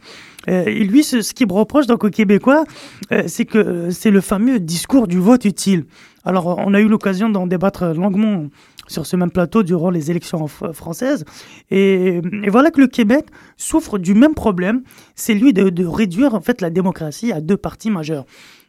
[0.49, 2.65] Euh, et lui, ce, ce qu'il me reproche donc aux Québécois,
[3.13, 5.85] euh, c'est que euh, c'est le fameux discours du vote utile.
[6.25, 8.47] Alors, on a eu l'occasion d'en débattre longuement
[8.87, 11.27] sur ce même plateau durant les élections françaises.
[11.71, 13.27] Et, et voilà que le Québec
[13.59, 14.83] souffre du même problème,
[15.15, 18.25] c'est lui de, de réduire en fait la démocratie à deux partis majeurs.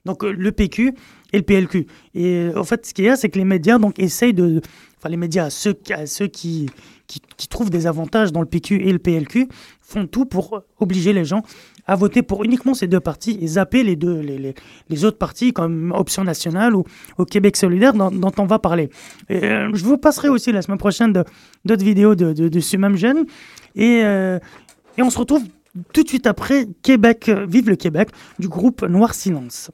[0.06, 0.94] Donc euh, le PQ
[1.34, 1.86] et le PLQ.
[2.16, 4.62] Et euh, en fait, ce qu'il y a, c'est que les médias donc essayent de,
[4.98, 6.70] enfin les médias, ceux, qui,
[7.08, 9.48] qui, trouvent des avantages dans le PQ et le PLQ,
[9.82, 11.42] font tout pour obliger les gens
[11.88, 14.54] à voter pour uniquement ces deux partis et zapper les deux, les, les,
[14.90, 16.84] les autres partis comme Option Nationale ou
[17.18, 18.90] au Québec Solidaire dont, on va parler.
[19.32, 21.12] Euh, je vous passerai aussi la semaine prochaine
[21.66, 23.26] d'autres vidéos de, de, ce même jeune.
[23.76, 25.44] Et, et on se retrouve
[25.94, 29.72] tout de suite après Québec, Vive le Québec, du groupe Noir Silence.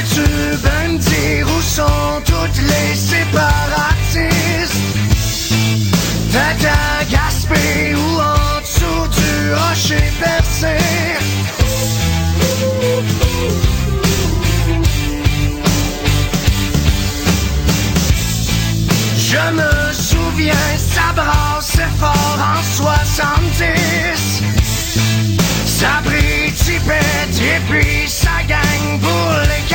[0.00, 4.80] Veux-tu ben me dire où sont toutes les séparatistes?
[6.32, 10.78] T'as à Gaspé ou en dessous du rocher percé?
[19.18, 24.42] Je me souviens, ça brassait fort en 70.
[25.66, 26.40] Ça brille,
[27.42, 29.69] et puis ça gagne pour les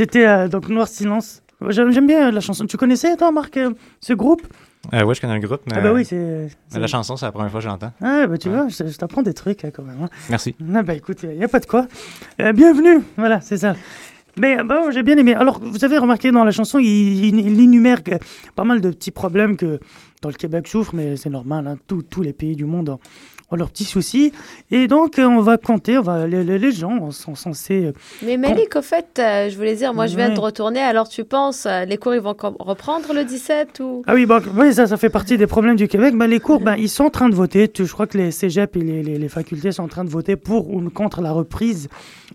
[0.00, 1.42] C'était euh, donc Noir Silence.
[1.68, 2.64] J'aime bien la chanson.
[2.64, 4.40] Tu connaissais, toi, Marc, euh, ce groupe?
[4.94, 5.74] Euh, ouais, je connais un groupe, mais.
[5.76, 7.92] Ah bah oui, c'est- La chanson, c'est la première fois que j'entends.
[8.00, 9.98] Ah, bah tu vois, je, je t'apprends des trucs hein, quand même.
[10.02, 10.08] hein.
[10.30, 10.54] Merci.
[10.74, 11.86] Ah, bah écoute, il n'y a, pas de quoi.
[12.40, 13.74] Euh, bienvenue, voilà, c'est ça.
[14.38, 15.34] Mais bon, j'ai bien aimé.
[15.34, 16.86] Alors, vous avez remarqué dans la chanson, il,
[17.26, 18.12] il- il énumère que-
[18.56, 19.80] pas mal de petits problèmes que
[20.22, 22.96] dans le Québec souffre, mais c'est normal, hein, tous- tous les pays du monde
[23.56, 24.32] leurs petits soucis.
[24.70, 27.86] Et donc, euh, on va compter, on va, les, gens sont censés...
[27.86, 27.92] euh,
[28.22, 30.34] Mais Mélic, au fait, euh, je voulais dire, moi, je viens Ouais.
[30.34, 30.80] de retourner.
[30.80, 34.02] Alors, tu penses, les cours, ils vont reprendre le 17 ou?
[34.06, 34.26] Ah oui,
[34.56, 36.14] oui, ça, ça fait partie des problèmes du Québec.
[36.16, 37.68] Ben, les cours, ben, ils sont en train de voter.
[37.68, 40.10] Tu- Je crois que les cégeps et les, les- les facultés sont en train de
[40.10, 41.88] voter pour ou contre la reprise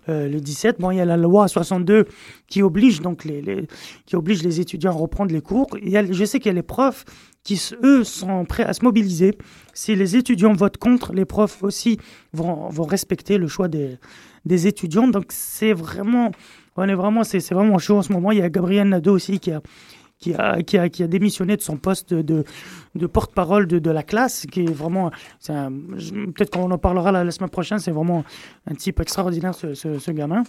[0.09, 0.79] euh, le 17.
[0.79, 2.05] Bon, il y a la loi 62
[2.47, 3.67] qui oblige donc les, les-
[4.05, 5.67] qui oblige les étudiants à reprendre les cours.
[5.81, 7.05] Il y a, je sais qu'il y a les profs
[7.45, 9.37] qui, eux, sont prêts à se mobiliser.
[9.73, 11.97] Si les étudiants votent contre, les profs aussi
[12.33, 13.97] vont, vont respecter le choix des,
[14.45, 15.07] des étudiants.
[15.07, 16.31] Donc, c'est vraiment,
[16.75, 18.31] on est vraiment, c'est c'est vraiment chaud en ce moment.
[18.31, 19.61] Il y a Gabriel Nadeau aussi qui a,
[20.25, 22.43] qui a, qui a, qui a démissionné de son poste de,
[22.95, 25.11] de, porte-parole de, de la classe, qui est vraiment,
[25.47, 28.23] peut-être qu'on en parlera la, semaine prochaine, c'est vraiment
[28.65, 30.43] un type extraordinaire ce, ce, gamin.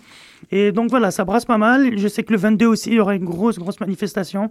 [0.51, 1.99] Et donc voilà, ça brasse pas mal.
[1.99, 4.51] Je sais que le 22 aussi, il y aura une grosse, grosse manifestation,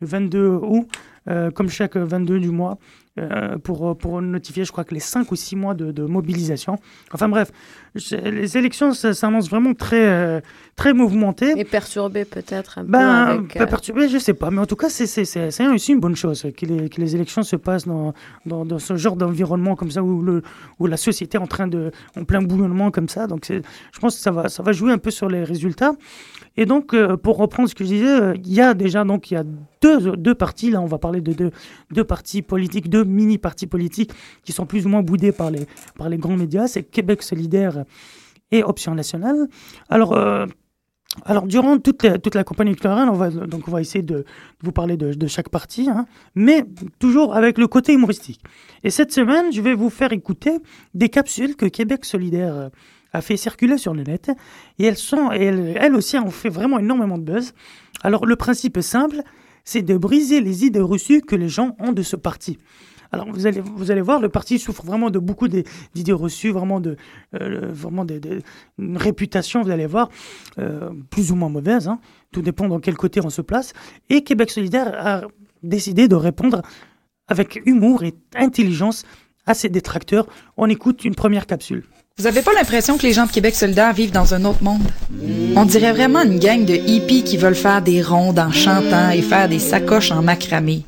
[0.00, 0.88] le 22 août,
[1.28, 2.78] euh, comme chaque 22 du mois,
[3.18, 6.76] euh, pour, pour notifier, je crois que les 5 ou 6 mois de, mobilisation.
[7.12, 7.50] Enfin bref,
[7.94, 10.40] les élections ça s'annoncent vraiment très, euh,
[10.76, 11.54] très mouvementées.
[11.58, 13.54] Et perturbé peut-être un peu Ben, avec...
[13.54, 15.92] pas euh, perturbé, je sais pas, mais en tout cas, c'est c'est- c'est- c'est aussi
[15.92, 18.12] une bonne chose que les, que les élections se passent dans,
[18.44, 20.42] dans, dans ce genre d'environnement comme ça, où, le,
[20.78, 23.26] où la société est en train de, en plein bouillonnement comme ça.
[23.26, 23.62] Donc, c'est-
[23.92, 25.92] je pense que ça va, ça va jouer un peu sur les résultats.
[26.58, 29.30] Et donc, euh, pour reprendre ce que je disais, euh, il y a déjà donc
[29.30, 29.44] il y a
[29.82, 31.50] deux, deux partis, là, on va parler de deux,
[31.90, 34.12] deux partis politiques, deux mini-partis politiques
[34.44, 35.66] qui sont plus ou moins boudés par les,
[35.96, 36.66] par les grands médias.
[36.66, 37.84] C'est Québec solidaire
[38.52, 39.48] et Option nationale.
[39.88, 40.46] Alors, euh,
[41.24, 44.24] alors, durant toute la, toute la campagne électorale, on va, donc on va essayer de,
[44.62, 46.64] vous parler de, chaque parti, hein, mais
[46.98, 48.40] toujours avec le côté humoristique.
[48.84, 50.58] Et cette semaine, je vais vous faire écouter
[50.94, 52.68] des capsules que Québec solidaire euh,
[53.12, 54.30] a fait circuler sur le net.
[54.78, 57.54] Et elles, sont, elles, aussi ont fait vraiment énormément de buzz.
[58.02, 59.22] Alors, le principe simple,
[59.64, 62.58] c'est de briser les idées reçues que les gens ont de ce parti.
[63.16, 66.80] Alors vous allez, vous allez voir, le parti souffre vraiment de beaucoup d'idées reçues, vraiment
[66.80, 66.96] de,
[67.40, 68.04] euh, vraiment
[68.94, 70.10] réputation, vous allez voir,
[70.58, 71.88] euh, plus ou moins mauvaise.
[71.88, 71.98] hein.
[72.30, 73.72] Tout dépend dans quel côté on se place.
[74.10, 75.22] Et Québec solidaire a
[75.62, 76.60] décidé de répondre
[77.26, 79.04] avec humour et intelligence
[79.46, 80.26] à ses détracteurs.
[80.58, 81.84] On écoute une première capsule.
[82.18, 84.82] Vous avez pas l'impression que les gens de Québec solidaire vivent dans un autre monde?
[85.56, 89.22] On dirait vraiment une gang de hippies qui veulent faire des rondes en chantant et
[89.22, 90.84] faire des sacoches en macramé.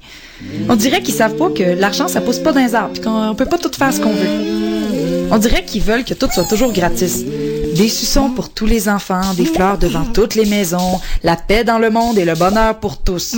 [0.68, 3.34] On dirait qu'ils savent pas que l'argent, ça pousse pas dans les arbres, pis qu'on
[3.36, 5.28] peut pas tout faire ce qu'on veut.
[5.30, 7.24] On dirait qu'ils veulent que tout soit toujours gratis.
[7.24, 11.78] Des suçons pour tous les enfants, des fleurs devant toutes les maisons, la paix dans
[11.78, 13.36] le monde et le bonheur pour tous.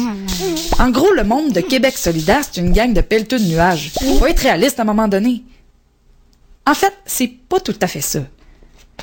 [0.79, 3.93] En gros, le monde de Québec solidaire, c'est une gang de pelleteux de nuages.
[4.19, 5.43] Faut être réaliste à un moment donné.
[6.67, 8.21] En fait, c'est pas tout à fait ça.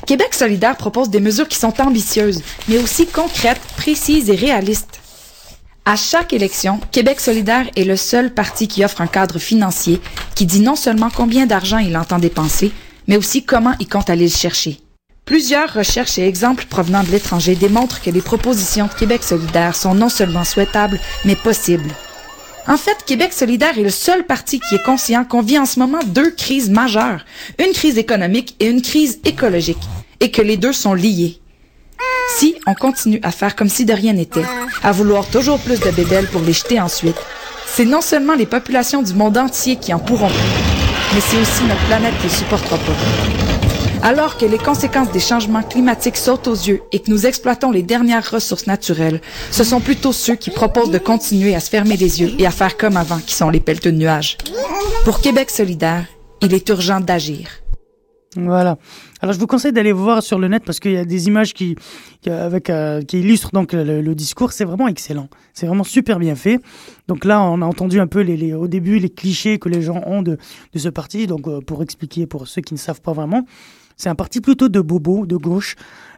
[0.06, 4.97] Québec solidaire propose des mesures qui sont ambitieuses, mais aussi concrètes, précises et réalistes.
[5.90, 10.02] À chaque élection, Québec solidaire est le seul parti qui offre un cadre financier
[10.34, 12.72] qui dit non seulement combien d'argent il entend dépenser,
[13.06, 14.80] mais aussi comment il compte aller le chercher.
[15.24, 19.94] Plusieurs recherches et exemples provenant de l'étranger démontrent que les propositions de Québec solidaire sont
[19.94, 21.94] non seulement souhaitables, mais possibles.
[22.66, 25.78] En fait, Québec solidaire est le seul parti qui est conscient qu'on vit en ce
[25.78, 27.24] moment deux crises majeures,
[27.58, 29.78] une crise économique et une crise écologique,
[30.20, 31.40] et que les deux sont liés.
[32.36, 34.44] Si on continue à faire comme si de rien n'était,
[34.82, 37.16] à vouloir toujours plus de bébelles pour les jeter ensuite,
[37.66, 40.30] c'est non seulement les populations du monde entier qui en pourront
[41.14, 44.06] mais c'est aussi notre planète qui ne supportera pas.
[44.06, 47.82] Alors que les conséquences des changements climatiques sautent aux yeux et que nous exploitons les
[47.82, 49.20] dernières ressources naturelles,
[49.50, 52.50] ce sont plutôt ceux qui proposent de continuer à se fermer les yeux et à
[52.50, 54.38] faire comme avant qui sont les pelleteux de nuages.
[55.04, 56.04] Pour Québec solidaire,
[56.42, 57.48] il est urgent d'agir.
[58.36, 58.78] Voilà.
[59.20, 61.52] Alors je vous conseille d'aller voir sur le net parce qu'il y a des images
[61.54, 61.74] qui,
[62.20, 64.52] qui, avec, euh, qui illustrent donc le, le discours.
[64.52, 65.28] C'est vraiment excellent.
[65.54, 66.60] C'est vraiment super bien fait.
[67.08, 69.82] Donc là, on a entendu un peu les, les- au début les clichés que les
[69.82, 70.36] gens ont de,
[70.72, 71.26] de ce parti.
[71.26, 73.44] Donc euh, pour expliquer pour ceux qui ne savent pas vraiment,
[73.96, 75.74] c'est un parti plutôt de bobo, de gauche.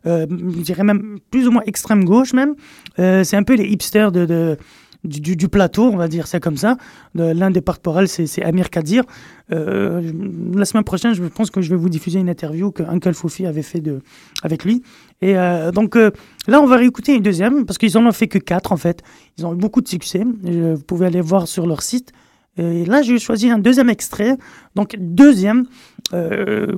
[0.07, 2.55] Euh, je dirais même plus ou moins extrême gauche même.
[2.99, 4.59] Euh, c'est un peu les hipsters de, de-
[5.05, 6.77] du, plateau, on va dire ça comme ça.
[7.15, 9.05] L'un des porte-parole, c'est Amir Kadir.
[9.53, 10.13] Euh,
[10.55, 13.47] la semaine prochaine, je pense que je vais vous diffuser une interview que Uncle Foufi
[13.47, 14.01] avait fait de,
[14.43, 14.83] avec lui.
[15.23, 16.11] Et euh, donc euh,
[16.47, 19.03] là, on va réécouter une deuxième parce qu'ils en ont fait que quatre en fait.
[19.39, 20.25] Ils ont eu beaucoup de succès.
[20.25, 22.13] Vous pouvez aller voir sur leur site.
[22.57, 24.37] Et là, j'ai choisi un deuxième extrait.
[24.75, 25.67] Donc, deuxième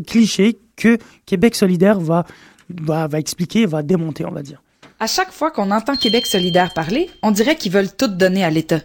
[0.06, 2.24] cliché que Québec solidaire va,
[2.68, 4.62] va expliquer, va démonter, on va dire.
[5.03, 8.50] À chaque fois qu'on entend Québec solidaire parler, on dirait qu'ils veulent tout donner à
[8.50, 8.78] l'État.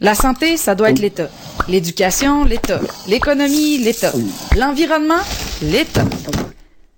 [0.00, 1.28] La santé, ça doit être l'État.
[1.68, 2.80] L'éducation, l'État.
[3.06, 4.10] L'économie, l'État.
[4.56, 5.20] L'environnement,
[5.60, 6.06] l'État.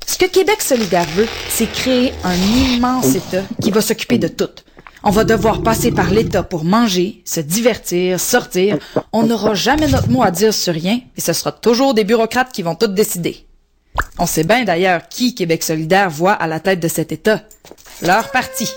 [0.07, 4.63] Ce que Québec solidaire veut, c'est créer un immense État qui va s'occuper de tout.
[5.03, 8.79] On va devoir passer par l'État pour manger, se divertir, sortir.
[9.13, 12.53] On n'aura jamais notre mot à dire sur rien et ce sera toujours des bureaucrates
[12.53, 13.45] qui vont tout décider.
[14.19, 17.43] On sait bien d'ailleurs qui Québec solidaire voit à la tête de cet État.
[18.03, 18.69] Leur parti.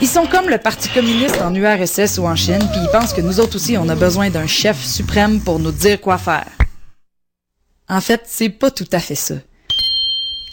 [0.00, 3.20] Ils sont comme le Parti communiste en URSS ou en Chine, puis ils pensent que
[3.20, 6.48] nous autres aussi, on a besoin d'un chef suprême pour nous dire quoi faire.
[7.86, 9.34] En fait, c'est pas tout à fait ça.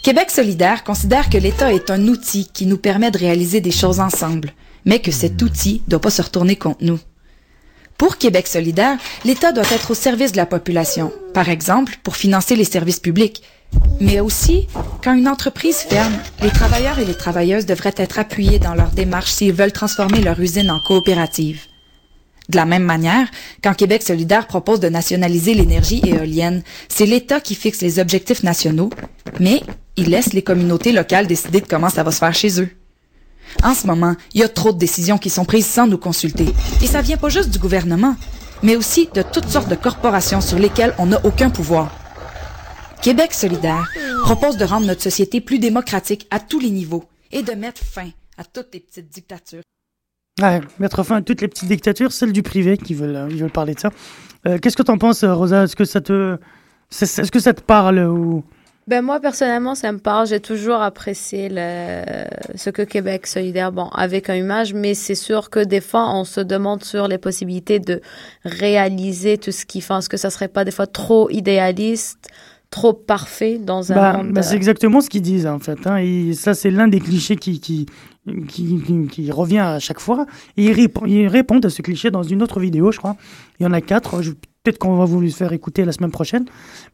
[0.04, 4.00] Québec solidaire considère que l'État est un outil qui nous permet de réaliser des choses
[4.00, 4.52] ensemble,
[4.84, 7.00] mais que cet outil doit pas se retourner contre nous.
[7.98, 12.54] Pour Québec solidaire, l'État doit être au service de la population, par exemple pour financer
[12.54, 13.42] les services publics.
[14.00, 14.68] Mais aussi,
[15.02, 19.32] quand une entreprise ferme, les travailleurs et les travailleuses devraient être appuyés dans leur démarche
[19.32, 21.62] s'ils veulent transformer leur usine en coopérative.
[22.48, 23.28] De la même manière,
[23.62, 28.90] quand Québec solidaire propose de nationaliser l'énergie éolienne, c'est l'État qui fixe les objectifs nationaux,
[29.40, 29.60] mais
[29.96, 32.70] il laisse les communautés locales décider de comment ça va se faire chez eux.
[33.62, 36.46] En ce moment, il y a trop de décisions qui sont prises sans nous consulter.
[36.82, 38.16] Et ça vient pas juste du gouvernement,
[38.62, 41.90] mais aussi de toutes sortes de corporations sur lesquelles on n'a aucun pouvoir.
[43.02, 43.88] Québec solidaire
[44.22, 48.10] propose de rendre notre société plus démocratique à tous les niveaux et de mettre fin
[48.36, 49.62] à toutes les petites dictatures.
[50.40, 53.74] Ouais, mettre fin à toutes les petites dictatures, celles du privé qui veulent, euh, parler
[53.74, 53.90] de ça.
[54.46, 55.64] Euh, Qu'est-ce que t'en penses, euh, Rosa?
[55.64, 56.38] Est-ce que ça te,
[56.90, 58.44] est-ce que ça te parle ou
[58.88, 60.26] Ben moi personnellement ça me parle.
[60.26, 62.02] J'ai toujours apprécié le,
[62.56, 66.24] ce que Québec solidaire, bon avec un image, mais c'est sûr que des fois on
[66.24, 68.00] se demande sur les possibilités de
[68.44, 69.98] réaliser tout ce qu'ils font.
[69.98, 72.28] Est-ce que ça serait pas des fois trop idéaliste,
[72.70, 75.86] trop parfait dans un Bah, monde bah, c'est exactement ce qu'ils disent en fait.
[75.86, 77.84] hein, et ça, c'est l'un des clichés qui, qui,
[78.48, 80.26] qui, revient à chaque fois.
[80.56, 83.16] Et ils, rép- ils répondent à ce cliché dans une autre vidéo, je crois.
[83.58, 84.20] Il y en a quatre.
[84.62, 86.44] Peut-être qu'on va vous les faire écouter la semaine prochaine.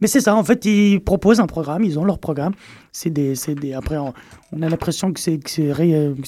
[0.01, 2.53] Mais c'est ça, en fait, ils proposent un programme, ils ont leur programme.
[2.93, 5.41] C'est des, des, après, on, a l'impression que c'est,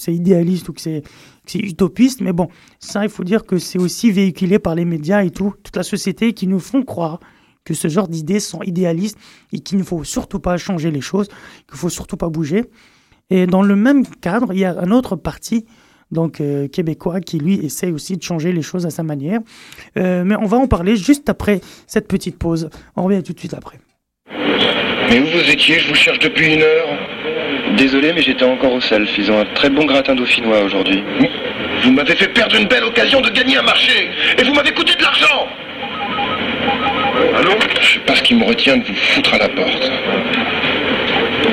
[0.08, 1.02] idéaliste ou que c'est
[1.54, 2.20] utopiste.
[2.20, 2.48] Mais bon,
[2.80, 5.82] ça, il faut dire que c'est aussi véhiculé par les médias et tout, toute la
[5.82, 7.20] société qui nous font croire
[7.66, 9.18] que ce genre d'idées sont idéalistes
[9.52, 12.70] et qu'il ne faut surtout pas changer les choses, qu'il ne faut surtout pas bouger.
[13.30, 15.66] Et dans le même cadre, il y a un autre parti,
[16.12, 19.40] donc euh, québécois, qui lui essaie aussi de changer les choses à sa manière.
[19.96, 22.70] Euh, mais on va en parler juste après cette petite pause.
[22.94, 23.78] On revient tout de suite après.
[25.10, 25.78] Mais où vous étiez?
[25.78, 26.88] Je vous cherche depuis une heure.
[27.76, 29.10] Désolé, mais j'étais encore au self.
[29.18, 31.02] Ils ont un très bon gratin dauphinois aujourd'hui.
[31.82, 34.08] Vous m'avez fait perdre une belle occasion de gagner un marché.
[34.38, 35.46] Et vous m'avez coûté de l'argent.
[37.36, 37.50] Allô?
[37.80, 39.90] Je sais pas ce qui me retient de vous foutre à la porte.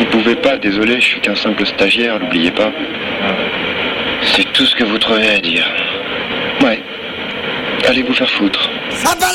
[0.03, 2.73] Vous pouvez pas, désolé, je suis qu'un simple stagiaire, n'oubliez pas.
[4.35, 5.65] C'est tout ce que vous trouvez à dire.
[6.61, 6.83] Ouais.
[7.87, 8.69] Allez vous faire foutre.
[9.05, 9.27] Ah bah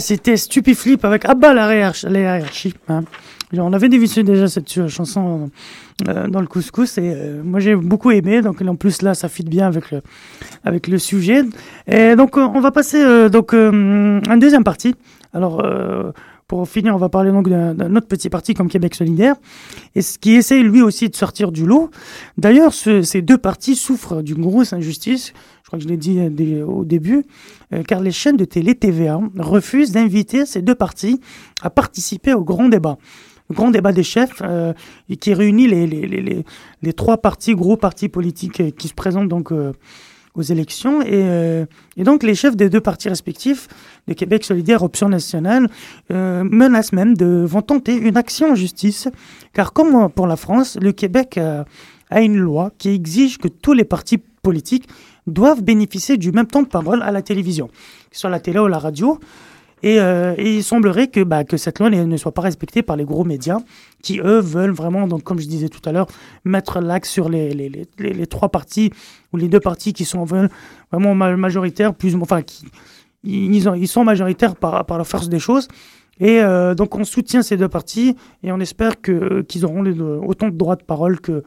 [0.00, 2.74] C'était Stupiflip avec Abba la hiérarchie.
[2.88, 3.04] Hein.
[3.56, 5.50] On avait dévisé déjà cette chanson
[6.08, 8.42] euh, dans le couscous et euh, moi j'ai beaucoup aimé.
[8.42, 9.66] Donc en plus là, ça fit bien
[10.64, 11.42] avec le, sujet.
[11.86, 14.94] Et donc euh, on va passer euh, donc une deuxième partie.
[15.32, 15.62] Alors
[16.48, 19.34] pour finir, on va parler donc d'un autre petit parti comme Québec solidaire
[19.94, 21.90] et ce qui essaye lui aussi de sortir du lot.
[22.38, 25.32] D'ailleurs, ce- ces deux partis souffrent d'une grosse injustice.
[25.66, 27.24] Je crois que je l'ai dit euh, au début,
[27.72, 31.20] euh, car les chaînes de télé TVA refusent d'inviter ces deux partis
[31.60, 32.98] à participer au grand débat.
[33.50, 34.72] Le grand débat des chefs, euh,
[35.18, 41.02] qui réunit les, trois partis, gros partis politiques qui se présentent donc aux élections.
[41.02, 43.66] Et, donc les chefs des deux partis respectifs,
[44.06, 45.68] de Québec solidaire, Option nationale,
[46.10, 49.08] menacent même de vont tenter une action en justice,
[49.52, 53.84] car comme pour la France, le Québec a une loi qui exige que tous les
[53.84, 54.88] partis politiques
[55.26, 57.72] doivent bénéficier du même temps de parole à la télévision, que
[58.12, 59.18] ce soit la télé ou la radio.
[59.82, 63.04] Et, euh, il semblerait que, bah, que cette loi ne, soit pas respectée par les
[63.04, 63.58] gros médias
[64.02, 66.06] qui, eux, veulent vraiment, donc, comme je disais tout à l'heure,
[66.44, 68.90] mettre l'axe sur les, les, les, les- trois partis
[69.32, 72.64] ou les deux partis qui sont vraiment ma- majoritaires, plus enfin, qui,
[73.22, 75.68] ils, ils sont majoritaires par, par la force des choses.
[76.20, 80.48] Et euh, donc, on soutient ces deux partis et on espère qu'ils auront les- autant
[80.48, 81.44] de droits de parole que,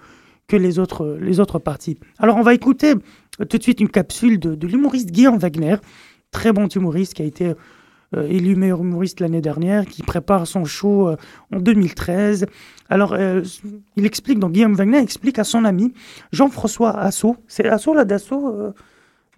[0.48, 1.98] que les autres, les autres partis.
[2.20, 2.94] Alors, on va écouter
[3.46, 5.76] tout de suite une capsule de, de l'humoriste Guillaume Wagner,
[6.32, 7.54] très bon humoriste qui a été
[8.16, 11.16] euh, élu meilleur humoriste l'année dernière, qui prépare son show euh,
[11.54, 12.46] en 2013.
[12.90, 13.42] Alors, euh,
[13.96, 15.94] il explique, donc Guillaume Wagner explique à son ami
[16.32, 17.38] Jean-François Assot.
[17.48, 18.72] C'est Assot là d'Assot, euh,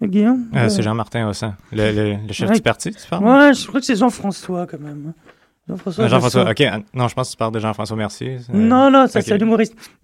[0.01, 0.45] Guillaume?
[0.69, 2.55] C'est Jean-Martin Hossan, le, le- le chef Ouais.
[2.55, 3.23] du parti, tu parles?
[3.23, 5.13] Ouais, je crois que c'est Jean-François quand même.
[5.71, 6.03] Jean-François.
[6.03, 6.61] Euh, Jean-François, ok.
[6.61, 8.37] ah, Non, je pense que tu parles de Jean-François Mercier.
[8.53, 9.25] Non, non, ça Ok.
[9.27, 9.73] c'est l'humoriste.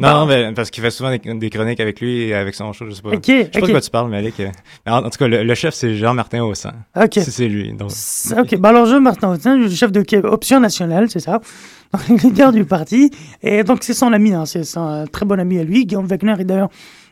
[0.00, 2.72] Non, non, mais parce qu'il fait souvent des, des chroniques avec lui et avec son
[2.72, 3.10] show, je sais pas.
[3.10, 4.38] Ok, je sais pas de quoi tu parles, mais Alec.
[4.40, 4.48] euh,
[4.86, 6.72] en, en tout cas, le, le chef, c'est Jean-Martin Hossan.
[6.96, 7.14] Ok.
[7.14, 7.72] Si c'est lui.
[7.72, 7.90] Donc.
[8.38, 11.40] Ok, bah alors Jean-Martin Hautin, le chef de Option Nationale, c'est ça,
[11.92, 13.10] Donc, le leader du parti.
[13.42, 15.86] Et donc c'est son ami, hein, c'est un très bon ami à lui.
[15.86, 16.68] Guillaume Wagner est d'ailleurs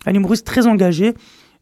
[0.07, 1.15] un humoriste très engagé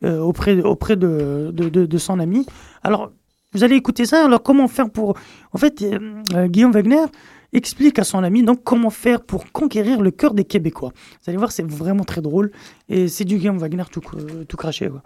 [0.05, 2.47] euh, auprès, auprès de, de, de- de son ami.
[2.83, 3.13] Alors,
[3.53, 5.17] vous allez écouter ça, alors comment faire pour...
[5.53, 5.99] En fait, euh,
[6.35, 7.05] euh, Guillaume Wagner
[7.53, 10.93] explique à son ami donc comment faire pour conquérir le cœur des Québécois.
[10.95, 12.51] Vous allez voir, c'est vraiment très drôle.
[12.89, 14.89] Et c'est du Guillaume Wagner tout, cr- tout craché.
[14.89, 15.03] Quoi.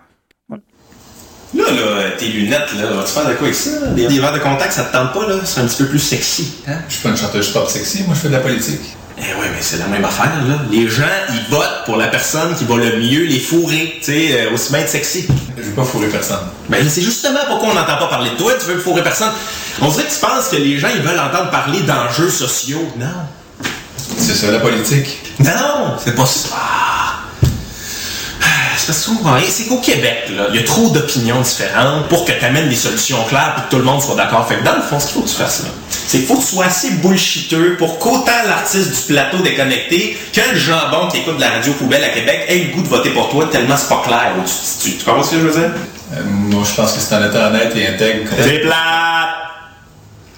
[1.55, 3.70] Là, là, tes lunettes, là, vas-tu faire de quoi avec ça?
[3.70, 3.86] là?
[3.94, 5.36] Des, des verres de contact, ça te tente pas, là?
[5.44, 6.78] C'est un petit peu plus sexy, hein?
[6.88, 8.80] Je suis pas une chanteuse pop sexy, moi je fais de la politique.
[9.18, 10.57] Eh ouais, mais c'est la même affaire, là.
[10.70, 14.40] Les gens, ils votent pour la personne qui va le mieux les fourrer, tu sais,
[14.40, 15.26] euh, aussi bien être sexy.
[15.57, 16.40] Je veux pas fourrer personne.
[16.68, 19.30] Ben, c'est justement pourquoi on n'entend pas parler de toi, tu veux fourrer personne.
[19.80, 22.92] On dirait que tu penses que les gens, ils veulent entendre parler d'enjeux sociaux.
[22.99, 23.07] Non?
[24.18, 25.18] C'est ça la politique.
[25.38, 26.49] Non, c'est pas ça.
[26.53, 27.16] Ah.
[28.87, 32.30] C'est parce que c'est qu'au Québec, là, il y a trop d'opinions différentes pour que
[32.30, 34.47] tu amènes des solutions claires et que tout le monde soit d'accord.
[34.47, 36.37] Fait que dans le fond, ce qu'il faut que tu fasses là, c'est qu'il faut
[36.37, 41.18] que tu sois assez bullshiteux pour qu'autant l'artiste du plateau déconnecté que le jambon qui
[41.18, 43.76] écoute de la radio poubelle à Québec ait le goût de voter pour toi tellement
[43.76, 44.99] c'est pas clair tu situes.
[44.99, 45.70] Tu comprends ce que je veux dire?
[46.14, 48.30] Euh, moi je pense que c'est en étant honnête et intègre.
[48.41, 48.76] C'est plate!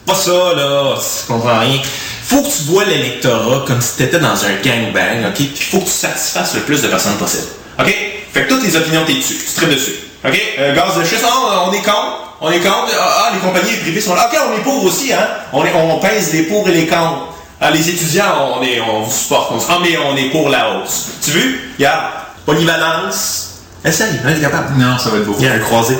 [0.07, 0.94] Pas ça, là.
[0.96, 1.80] Tu comprends rien.
[2.22, 5.34] Faut que tu vois l'électorat comme si t'étais dans un gangbang, OK?
[5.34, 7.49] Puis faut que tu satisfasses le plus de personnes possible.
[7.78, 8.07] OK?
[8.39, 9.34] Fait que toutes tes opinions, t'es dessus.
[9.34, 9.95] Tu traites dessus.
[10.24, 10.41] OK?
[10.61, 12.36] Euh, gaz de schiste, ah, on est contre.
[12.41, 12.93] On est contre.
[12.97, 14.30] Ah, ah, les compagnies privées sont là.
[14.32, 15.26] OK, on est pour aussi, hein?
[15.53, 17.32] On, est, on pèse les pour et les contre.
[17.61, 19.51] Ah, les étudiants, on, est, on vous supporte.
[19.53, 21.07] On, ah, mais on est pour la hausse.
[21.24, 21.59] Tu veux?
[21.76, 22.05] Regarde.
[22.47, 23.62] Polyvalence.
[23.84, 24.78] Essaye, hein, t'es capable.
[24.78, 25.34] Non, ça va être beau.
[25.41, 25.99] Il y a un croisé.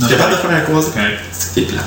[0.00, 0.48] Non, Tu es capable de ouais.
[0.48, 0.88] faire un croisé?
[1.32, 1.84] C'est que t'es plate.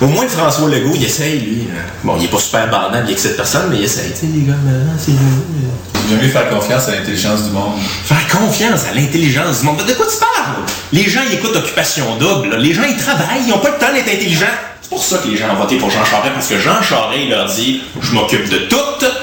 [0.00, 1.68] Au moins, François Legault, il essaye, lui.
[1.70, 4.10] euh, Bon, il est pas super bandable, il excite personne, mais il essaye.
[4.12, 5.12] Tu sais, les gars, là, c'est
[6.10, 7.78] J'aime mieux faire confiance à l'intelligence du monde.
[8.04, 9.78] Faire confiance à l'intelligence du monde.
[9.86, 10.56] De quoi tu parles?
[10.92, 12.50] Les gens, ils écoutent Occupation Double.
[12.50, 12.56] là.
[12.58, 14.44] Les gens, ils travaillent, ils ont pas le temps d'être intelligents.
[14.96, 17.18] C'est pour ça que les gens ont voté pour Jean Charest, parce que Jean Charest,
[17.20, 18.76] il leur dit Je m'occupe de tout,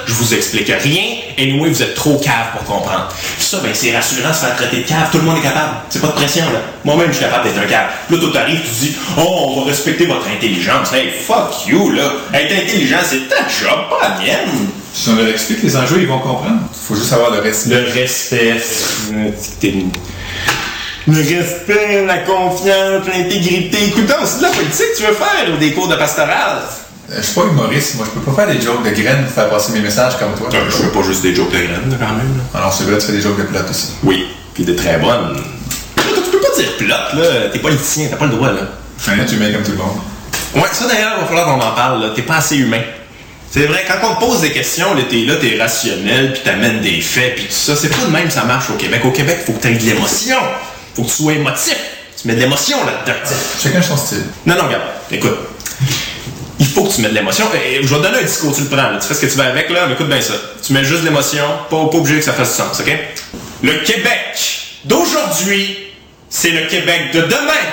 [0.05, 1.03] je vous explique rien,
[1.37, 3.07] et nous, vous êtes trop cave pour comprendre.
[3.37, 5.75] Puis ça, ben, c'est rassurant, se faire traiter de cave, tout le monde est capable.
[5.89, 6.59] C'est pas de pression, là.
[6.83, 7.87] Moi-même, je suis capable d'être un cave.
[8.09, 10.91] Là, tout arrive, tu dis Oh, on va respecter votre intelligence.
[10.91, 12.11] Hey, fuck you, là.
[12.33, 14.67] Être intelligent, c'est ta job, pas la mienne.
[14.93, 16.59] Si on leur explique les enjeux, ils vont comprendre.
[16.85, 17.75] Faut juste avoir le respect.
[17.75, 18.57] Le respect.
[21.07, 23.85] Le respect, la confiance, l'intégrité.
[23.87, 26.59] Écoute c'est de la politique que tu veux faire ou des cours de pastoral?
[27.11, 29.33] Euh, Je suis pas humoriste, moi je peux pas faire des jokes de graines pour
[29.33, 30.49] faire passer mes messages comme toi.
[30.51, 32.41] je fais pas juste des jokes de graines, quand même.
[32.53, 33.93] Alors c'est vrai, tu fais des jokes de plate aussi.
[34.03, 35.37] Oui, puis de très bonnes.
[35.97, 37.49] Là, tu peux pas dire plate, là.
[37.51, 38.61] T'es politicien, t'as pas le droit, là.
[39.07, 39.97] Un être humain comme tout le monde.
[40.55, 42.09] Ouais, ça d'ailleurs, il va falloir qu'on en parle, là.
[42.15, 42.81] T'es pas assez humain.
[43.49, 46.79] C'est vrai, quand on te pose des questions, là, t'es là, t'es rationnel, puis t'amènes
[46.79, 47.75] des faits, puis tout ça.
[47.75, 49.01] C'est pas de même que ça marche au Québec.
[49.03, 50.37] Au Québec, faut que t'aies de l'émotion.
[50.95, 51.77] Faut que tu sois émotif.
[52.21, 53.17] Tu mets de l'émotion là-dedans.
[53.61, 54.25] Chacun son style.
[54.45, 55.37] Non, non, regarde, écoute.
[56.59, 57.45] Il faut que tu mettes de l'émotion.
[57.55, 58.91] Et je vais te donner un discours, tu le prends.
[58.91, 58.99] là.
[59.01, 60.33] Tu fais ce que tu veux avec, là, mais écoute bien ça.
[60.65, 62.91] Tu mets juste de l'émotion, pas, pas obligé que ça fasse du sens, OK?
[63.63, 64.37] Le Québec
[64.85, 65.77] d'aujourd'hui,
[66.29, 67.65] c'est le Québec de demain.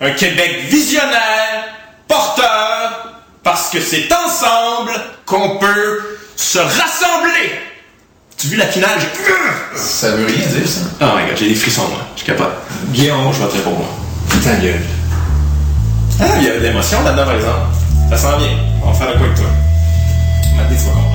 [0.00, 1.64] Un Québec visionnaire,
[2.08, 4.92] porteur, parce que c'est ensemble
[5.26, 7.52] qu'on peut se rassembler.
[8.38, 8.98] Tu as vu la finale?
[9.00, 9.78] J'ai...
[9.78, 10.80] Ça veut rien dire, ça.
[11.00, 12.00] Oh my god, j'ai des frissons, moi.
[12.14, 12.52] Je suis capable.
[12.90, 13.88] Guillaume, je voterai pour moi.
[14.44, 14.82] Ta gueule.
[16.20, 17.60] Ah, il y avait de l'émotion là-dedans, par exemple.
[18.10, 18.58] Ça s'en vient.
[18.84, 19.46] On va faire de quoi avec toi?
[20.54, 21.12] Mathé, tu vas comprendre.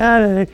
[0.00, 0.44] Ah, là, là.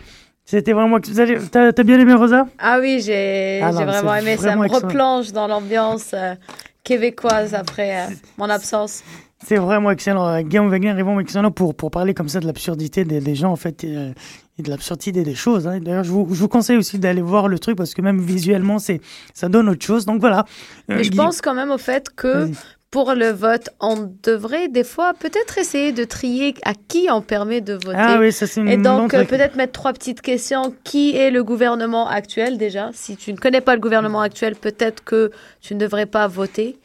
[0.54, 0.98] C'était vraiment.
[1.00, 2.46] T'as t'as bien aimé Rosa?
[2.58, 4.36] Ah oui, j'ai Ah vraiment aimé.
[4.36, 4.86] Ça vraiment me excellent.
[4.88, 6.34] replonge dans l'ambiance euh,
[6.82, 8.06] québécoise après euh,
[8.38, 9.02] mon absence.
[9.44, 10.26] C'est vraiment excellent.
[10.26, 13.34] Euh, Guillaume Wenger est vraiment excellent pour, pour parler comme ça de l'absurdité des, des
[13.34, 14.12] gens, en fait, et,
[14.58, 15.66] et de l'absurdité des choses.
[15.66, 15.80] hein.
[15.80, 18.78] D'ailleurs, je vous, je vous conseille aussi d'aller voir le truc parce que même visuellement,
[18.78, 19.00] c'est
[19.34, 20.06] ça donne autre chose.
[20.06, 20.44] Donc voilà.
[20.90, 22.48] Euh, Mais je pense quand même au fait que
[22.94, 27.60] pour le vote, on devrait des fois peut-être essayer de trier à qui on permet
[27.60, 27.96] de voter.
[27.98, 30.72] Ah oui, ça, c'est une Et donc euh, peut-être mettre trois petites questions.
[30.84, 32.90] Qui est le gouvernement actuel déjà?
[32.92, 36.78] Si tu ne connais pas le gouvernement actuel, peut-être que tu ne devrais pas voter.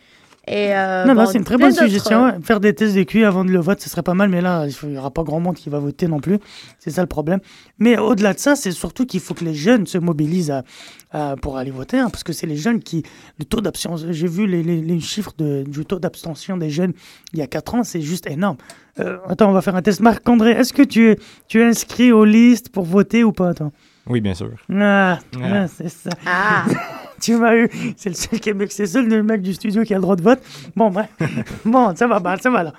[0.52, 2.26] Et euh, non, non, bon, c'est une très bonne suggestion.
[2.26, 2.32] ouais.
[2.42, 4.66] Faire des tests de QI avant de le vote, ce serait pas mal, mais là,
[4.84, 6.40] il n'y aura pas grand monde qui va voter non plus.
[6.80, 7.40] C'est ça le problème.
[7.78, 10.64] Mais au-delà de ça, c'est surtout qu'il faut que les jeunes se mobilisent à-
[11.12, 13.04] à- pour aller voter, hein, parce que c'est les jeunes qui.
[13.38, 14.08] Le taux d'abstention.
[14.12, 16.94] J'ai vu les, les- les chiffres de- du taux d'abstention des jeunes
[17.34, 18.58] il y a 4 ans, c'est juste énorme.
[19.00, 20.00] Euh, attends, on va faire un test.
[20.00, 23.72] Marc-André, est-ce que tu es, tu es inscrit aux listes pour voter ou pas, toi?
[24.10, 24.50] Oui, bien sûr.
[24.74, 25.40] Ah, Ah.
[25.44, 26.10] ah, c'est ça.
[26.26, 26.66] Ah.
[27.22, 27.70] tu m'as eu.
[27.96, 30.16] C'est le seul Québec, c'est le seul le mec du studio qui a le droit
[30.16, 30.40] de vote.
[30.76, 31.10] Bon, bref.
[31.66, 32.74] bon, ça va, bah, ça va là.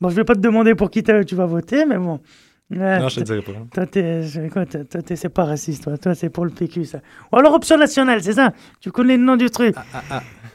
[0.00, 2.20] Bon, je vais pas te demander pour qui tu vas voter, mais bon.
[2.72, 3.60] Non, je te toi- dirai pas.
[3.74, 4.22] Toi, t'es,
[5.04, 5.98] t'es- c'est pas raciste, toi.
[5.98, 7.00] Toi, c'est pour le PQ, ça.
[7.32, 8.52] Ou alors option nationale, c'est ça?
[8.80, 9.74] Tu connais le nom du truc?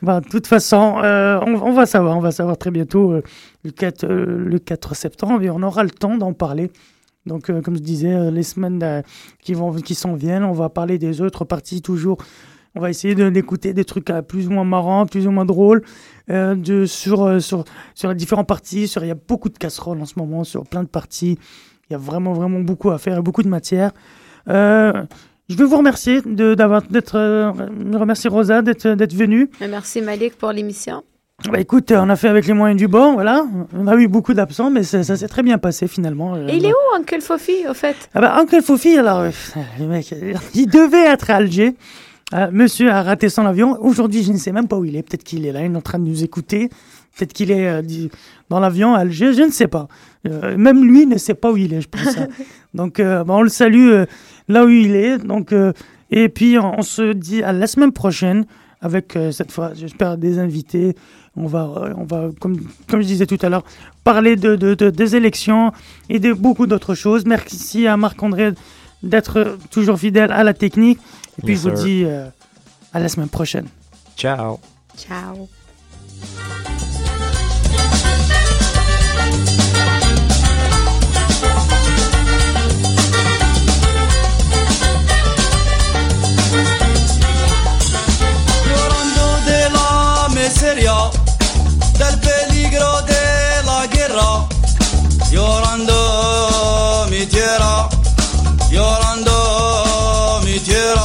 [0.01, 3.22] Bah, de toute façon, euh, on, on va savoir, on va savoir très bientôt, euh,
[3.66, 6.72] le, 4, euh, le 4 septembre, et on aura le temps d'en parler.
[7.26, 9.01] Donc, euh, comme je disais, euh, les semaines euh,
[9.41, 12.17] qui, vont, qui s'en viennent, on va parler des autres parties toujours.
[12.76, 15.82] On va essayer d'écouter des trucs plus ou moins marrants, plus ou moins drôles,
[16.28, 17.63] de, sur, sur,
[17.93, 18.84] sur les différents parties.
[18.84, 21.39] Il y a beaucoup de casseroles en ce moment, sur plein de parties.
[21.89, 23.93] Il y a vraiment, vraiment beaucoup à faire, beaucoup de matière.
[25.47, 29.49] Je veux vous remercier d'avoir, d'être, euh, Rosa d'être, d'être venue.
[29.61, 31.03] Et Merci Malik pour l'émission.
[31.43, 33.45] Bah écoute, on a fait avec les moyens du bord, voilà.
[33.73, 36.38] On a eu beaucoup d'absents, mais ça, ça s'est très bien passé finalement.
[36.38, 37.95] Et il est où Uncle Fofi au fait?
[38.15, 39.29] Ah bah, Uncle Fofi, alors, euh,
[39.79, 41.75] le mec, euh, il devait être à Alger.
[42.33, 43.77] Euh, monsieur a raté son avion.
[43.81, 45.03] Aujourd'hui, je ne sais même pas où il est.
[45.03, 46.69] Peut-être qu'il est là, il est en train de nous écouter.
[47.17, 47.81] Peut-être qu'il est euh,
[48.49, 49.88] dans l'avion à Alger, je ne sais pas.
[50.27, 52.17] Euh, même lui ne sait pas où il est, je pense.
[52.17, 52.27] hein.
[52.73, 54.05] Donc, euh, bah, on le salue euh,
[54.47, 55.17] là où il est.
[55.17, 55.73] Donc, euh,
[56.11, 58.45] et puis, on, on se dit à la semaine prochaine
[58.86, 60.95] avec euh, cette fois, j'espère, des invités.
[61.36, 62.55] On va, euh, on va comme,
[62.89, 63.63] comme je disais tout à l'heure,
[64.03, 65.71] parler de, de- de- des élections
[66.07, 67.25] et de beaucoup d'autres choses.
[67.25, 68.51] Merci à Marc-André
[69.03, 70.99] d'être toujours fidèle à la technique.
[71.38, 71.86] Et puis, Yes, je vous sir.
[71.86, 72.27] dis euh,
[72.93, 73.67] à la semaine prochaine.
[74.15, 74.59] Ciao.
[74.97, 75.49] Ciao.
[90.86, 91.09] Miseria,
[91.97, 94.47] del peligro de la guerra.
[95.31, 97.89] Llorando mi tierra,
[98.71, 101.03] llorando mi tierra.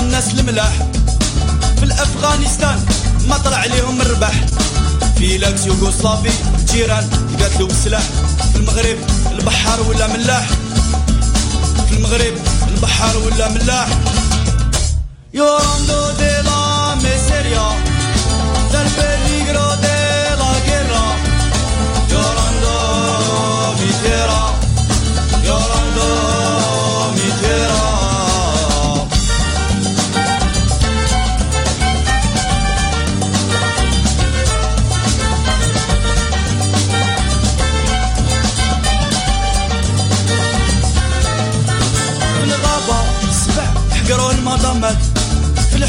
[0.00, 0.34] الناس
[1.76, 3.01] في الافغانستان
[3.32, 4.32] مطلع طلع ليهم الربح
[5.16, 6.30] فيلاكس يوغوسلافي
[6.72, 8.02] جيران يقاتلوا بسلاح.
[8.52, 8.98] في المغرب
[9.32, 10.48] البحار ولا ملاح.
[11.88, 12.34] في المغرب
[12.68, 13.88] البحار ولا ملاح.
[15.34, 17.68] يوروندو دي لا ميسيريا
[18.72, 19.91] دال بيليغرو دي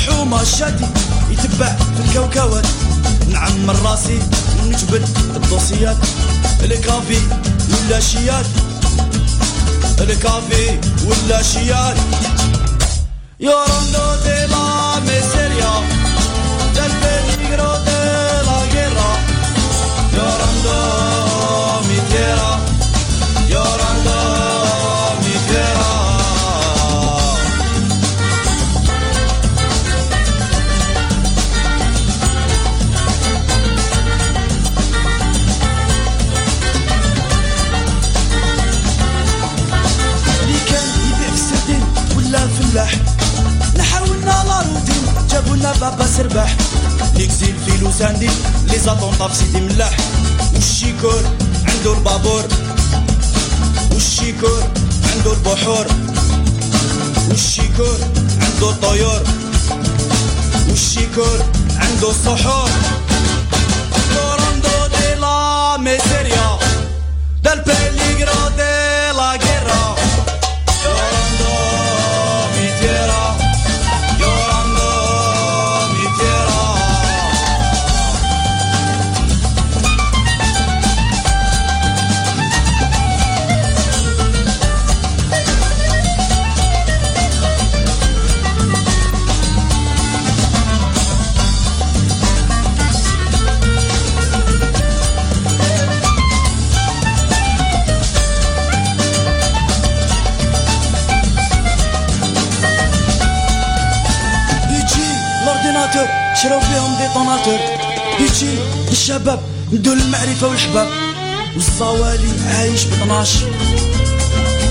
[0.04, 0.86] الحومة الشادي
[1.30, 2.66] يتبع في الكوكوات
[3.30, 4.20] نعمر راسي
[4.64, 5.97] ونجبد الدوسيات.
[6.64, 7.20] الكافي
[7.70, 8.45] ولا شيات.
[10.01, 11.97] الكافي ولا شيات.
[13.39, 15.72] Llorando de la miseria
[16.76, 18.01] del peligro de
[18.47, 19.10] la guerra
[20.14, 20.76] Llorando
[21.88, 21.97] mi
[45.84, 46.56] بابا سربح.
[47.16, 48.30] ليكزيل فيلو ساندي
[48.68, 49.98] لي زاطون طاب سيدي ملاح.
[50.54, 51.22] والشيكور
[51.68, 52.44] عندو البابور؟
[53.92, 54.64] والشيكور
[55.14, 55.86] عندو البحور؟
[57.30, 57.98] والشيكور
[58.42, 59.24] عندو الطيور؟
[60.70, 61.40] والشيكور
[61.76, 62.70] عندو الصحور؟
[111.84, 113.48] والصوالي عايش ب 12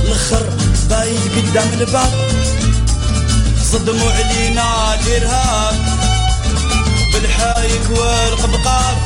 [0.05, 0.47] الآخر
[0.91, 2.13] بايد قدام الباب.
[3.73, 5.75] صدموا علينا الارهاب
[7.13, 8.97] بالحايك والقبقاب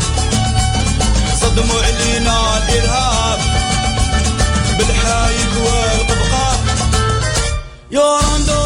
[1.40, 3.38] صدموا علينا الارهاب
[4.78, 6.56] بالحايك والقبقاب
[7.92, 8.60] Llorando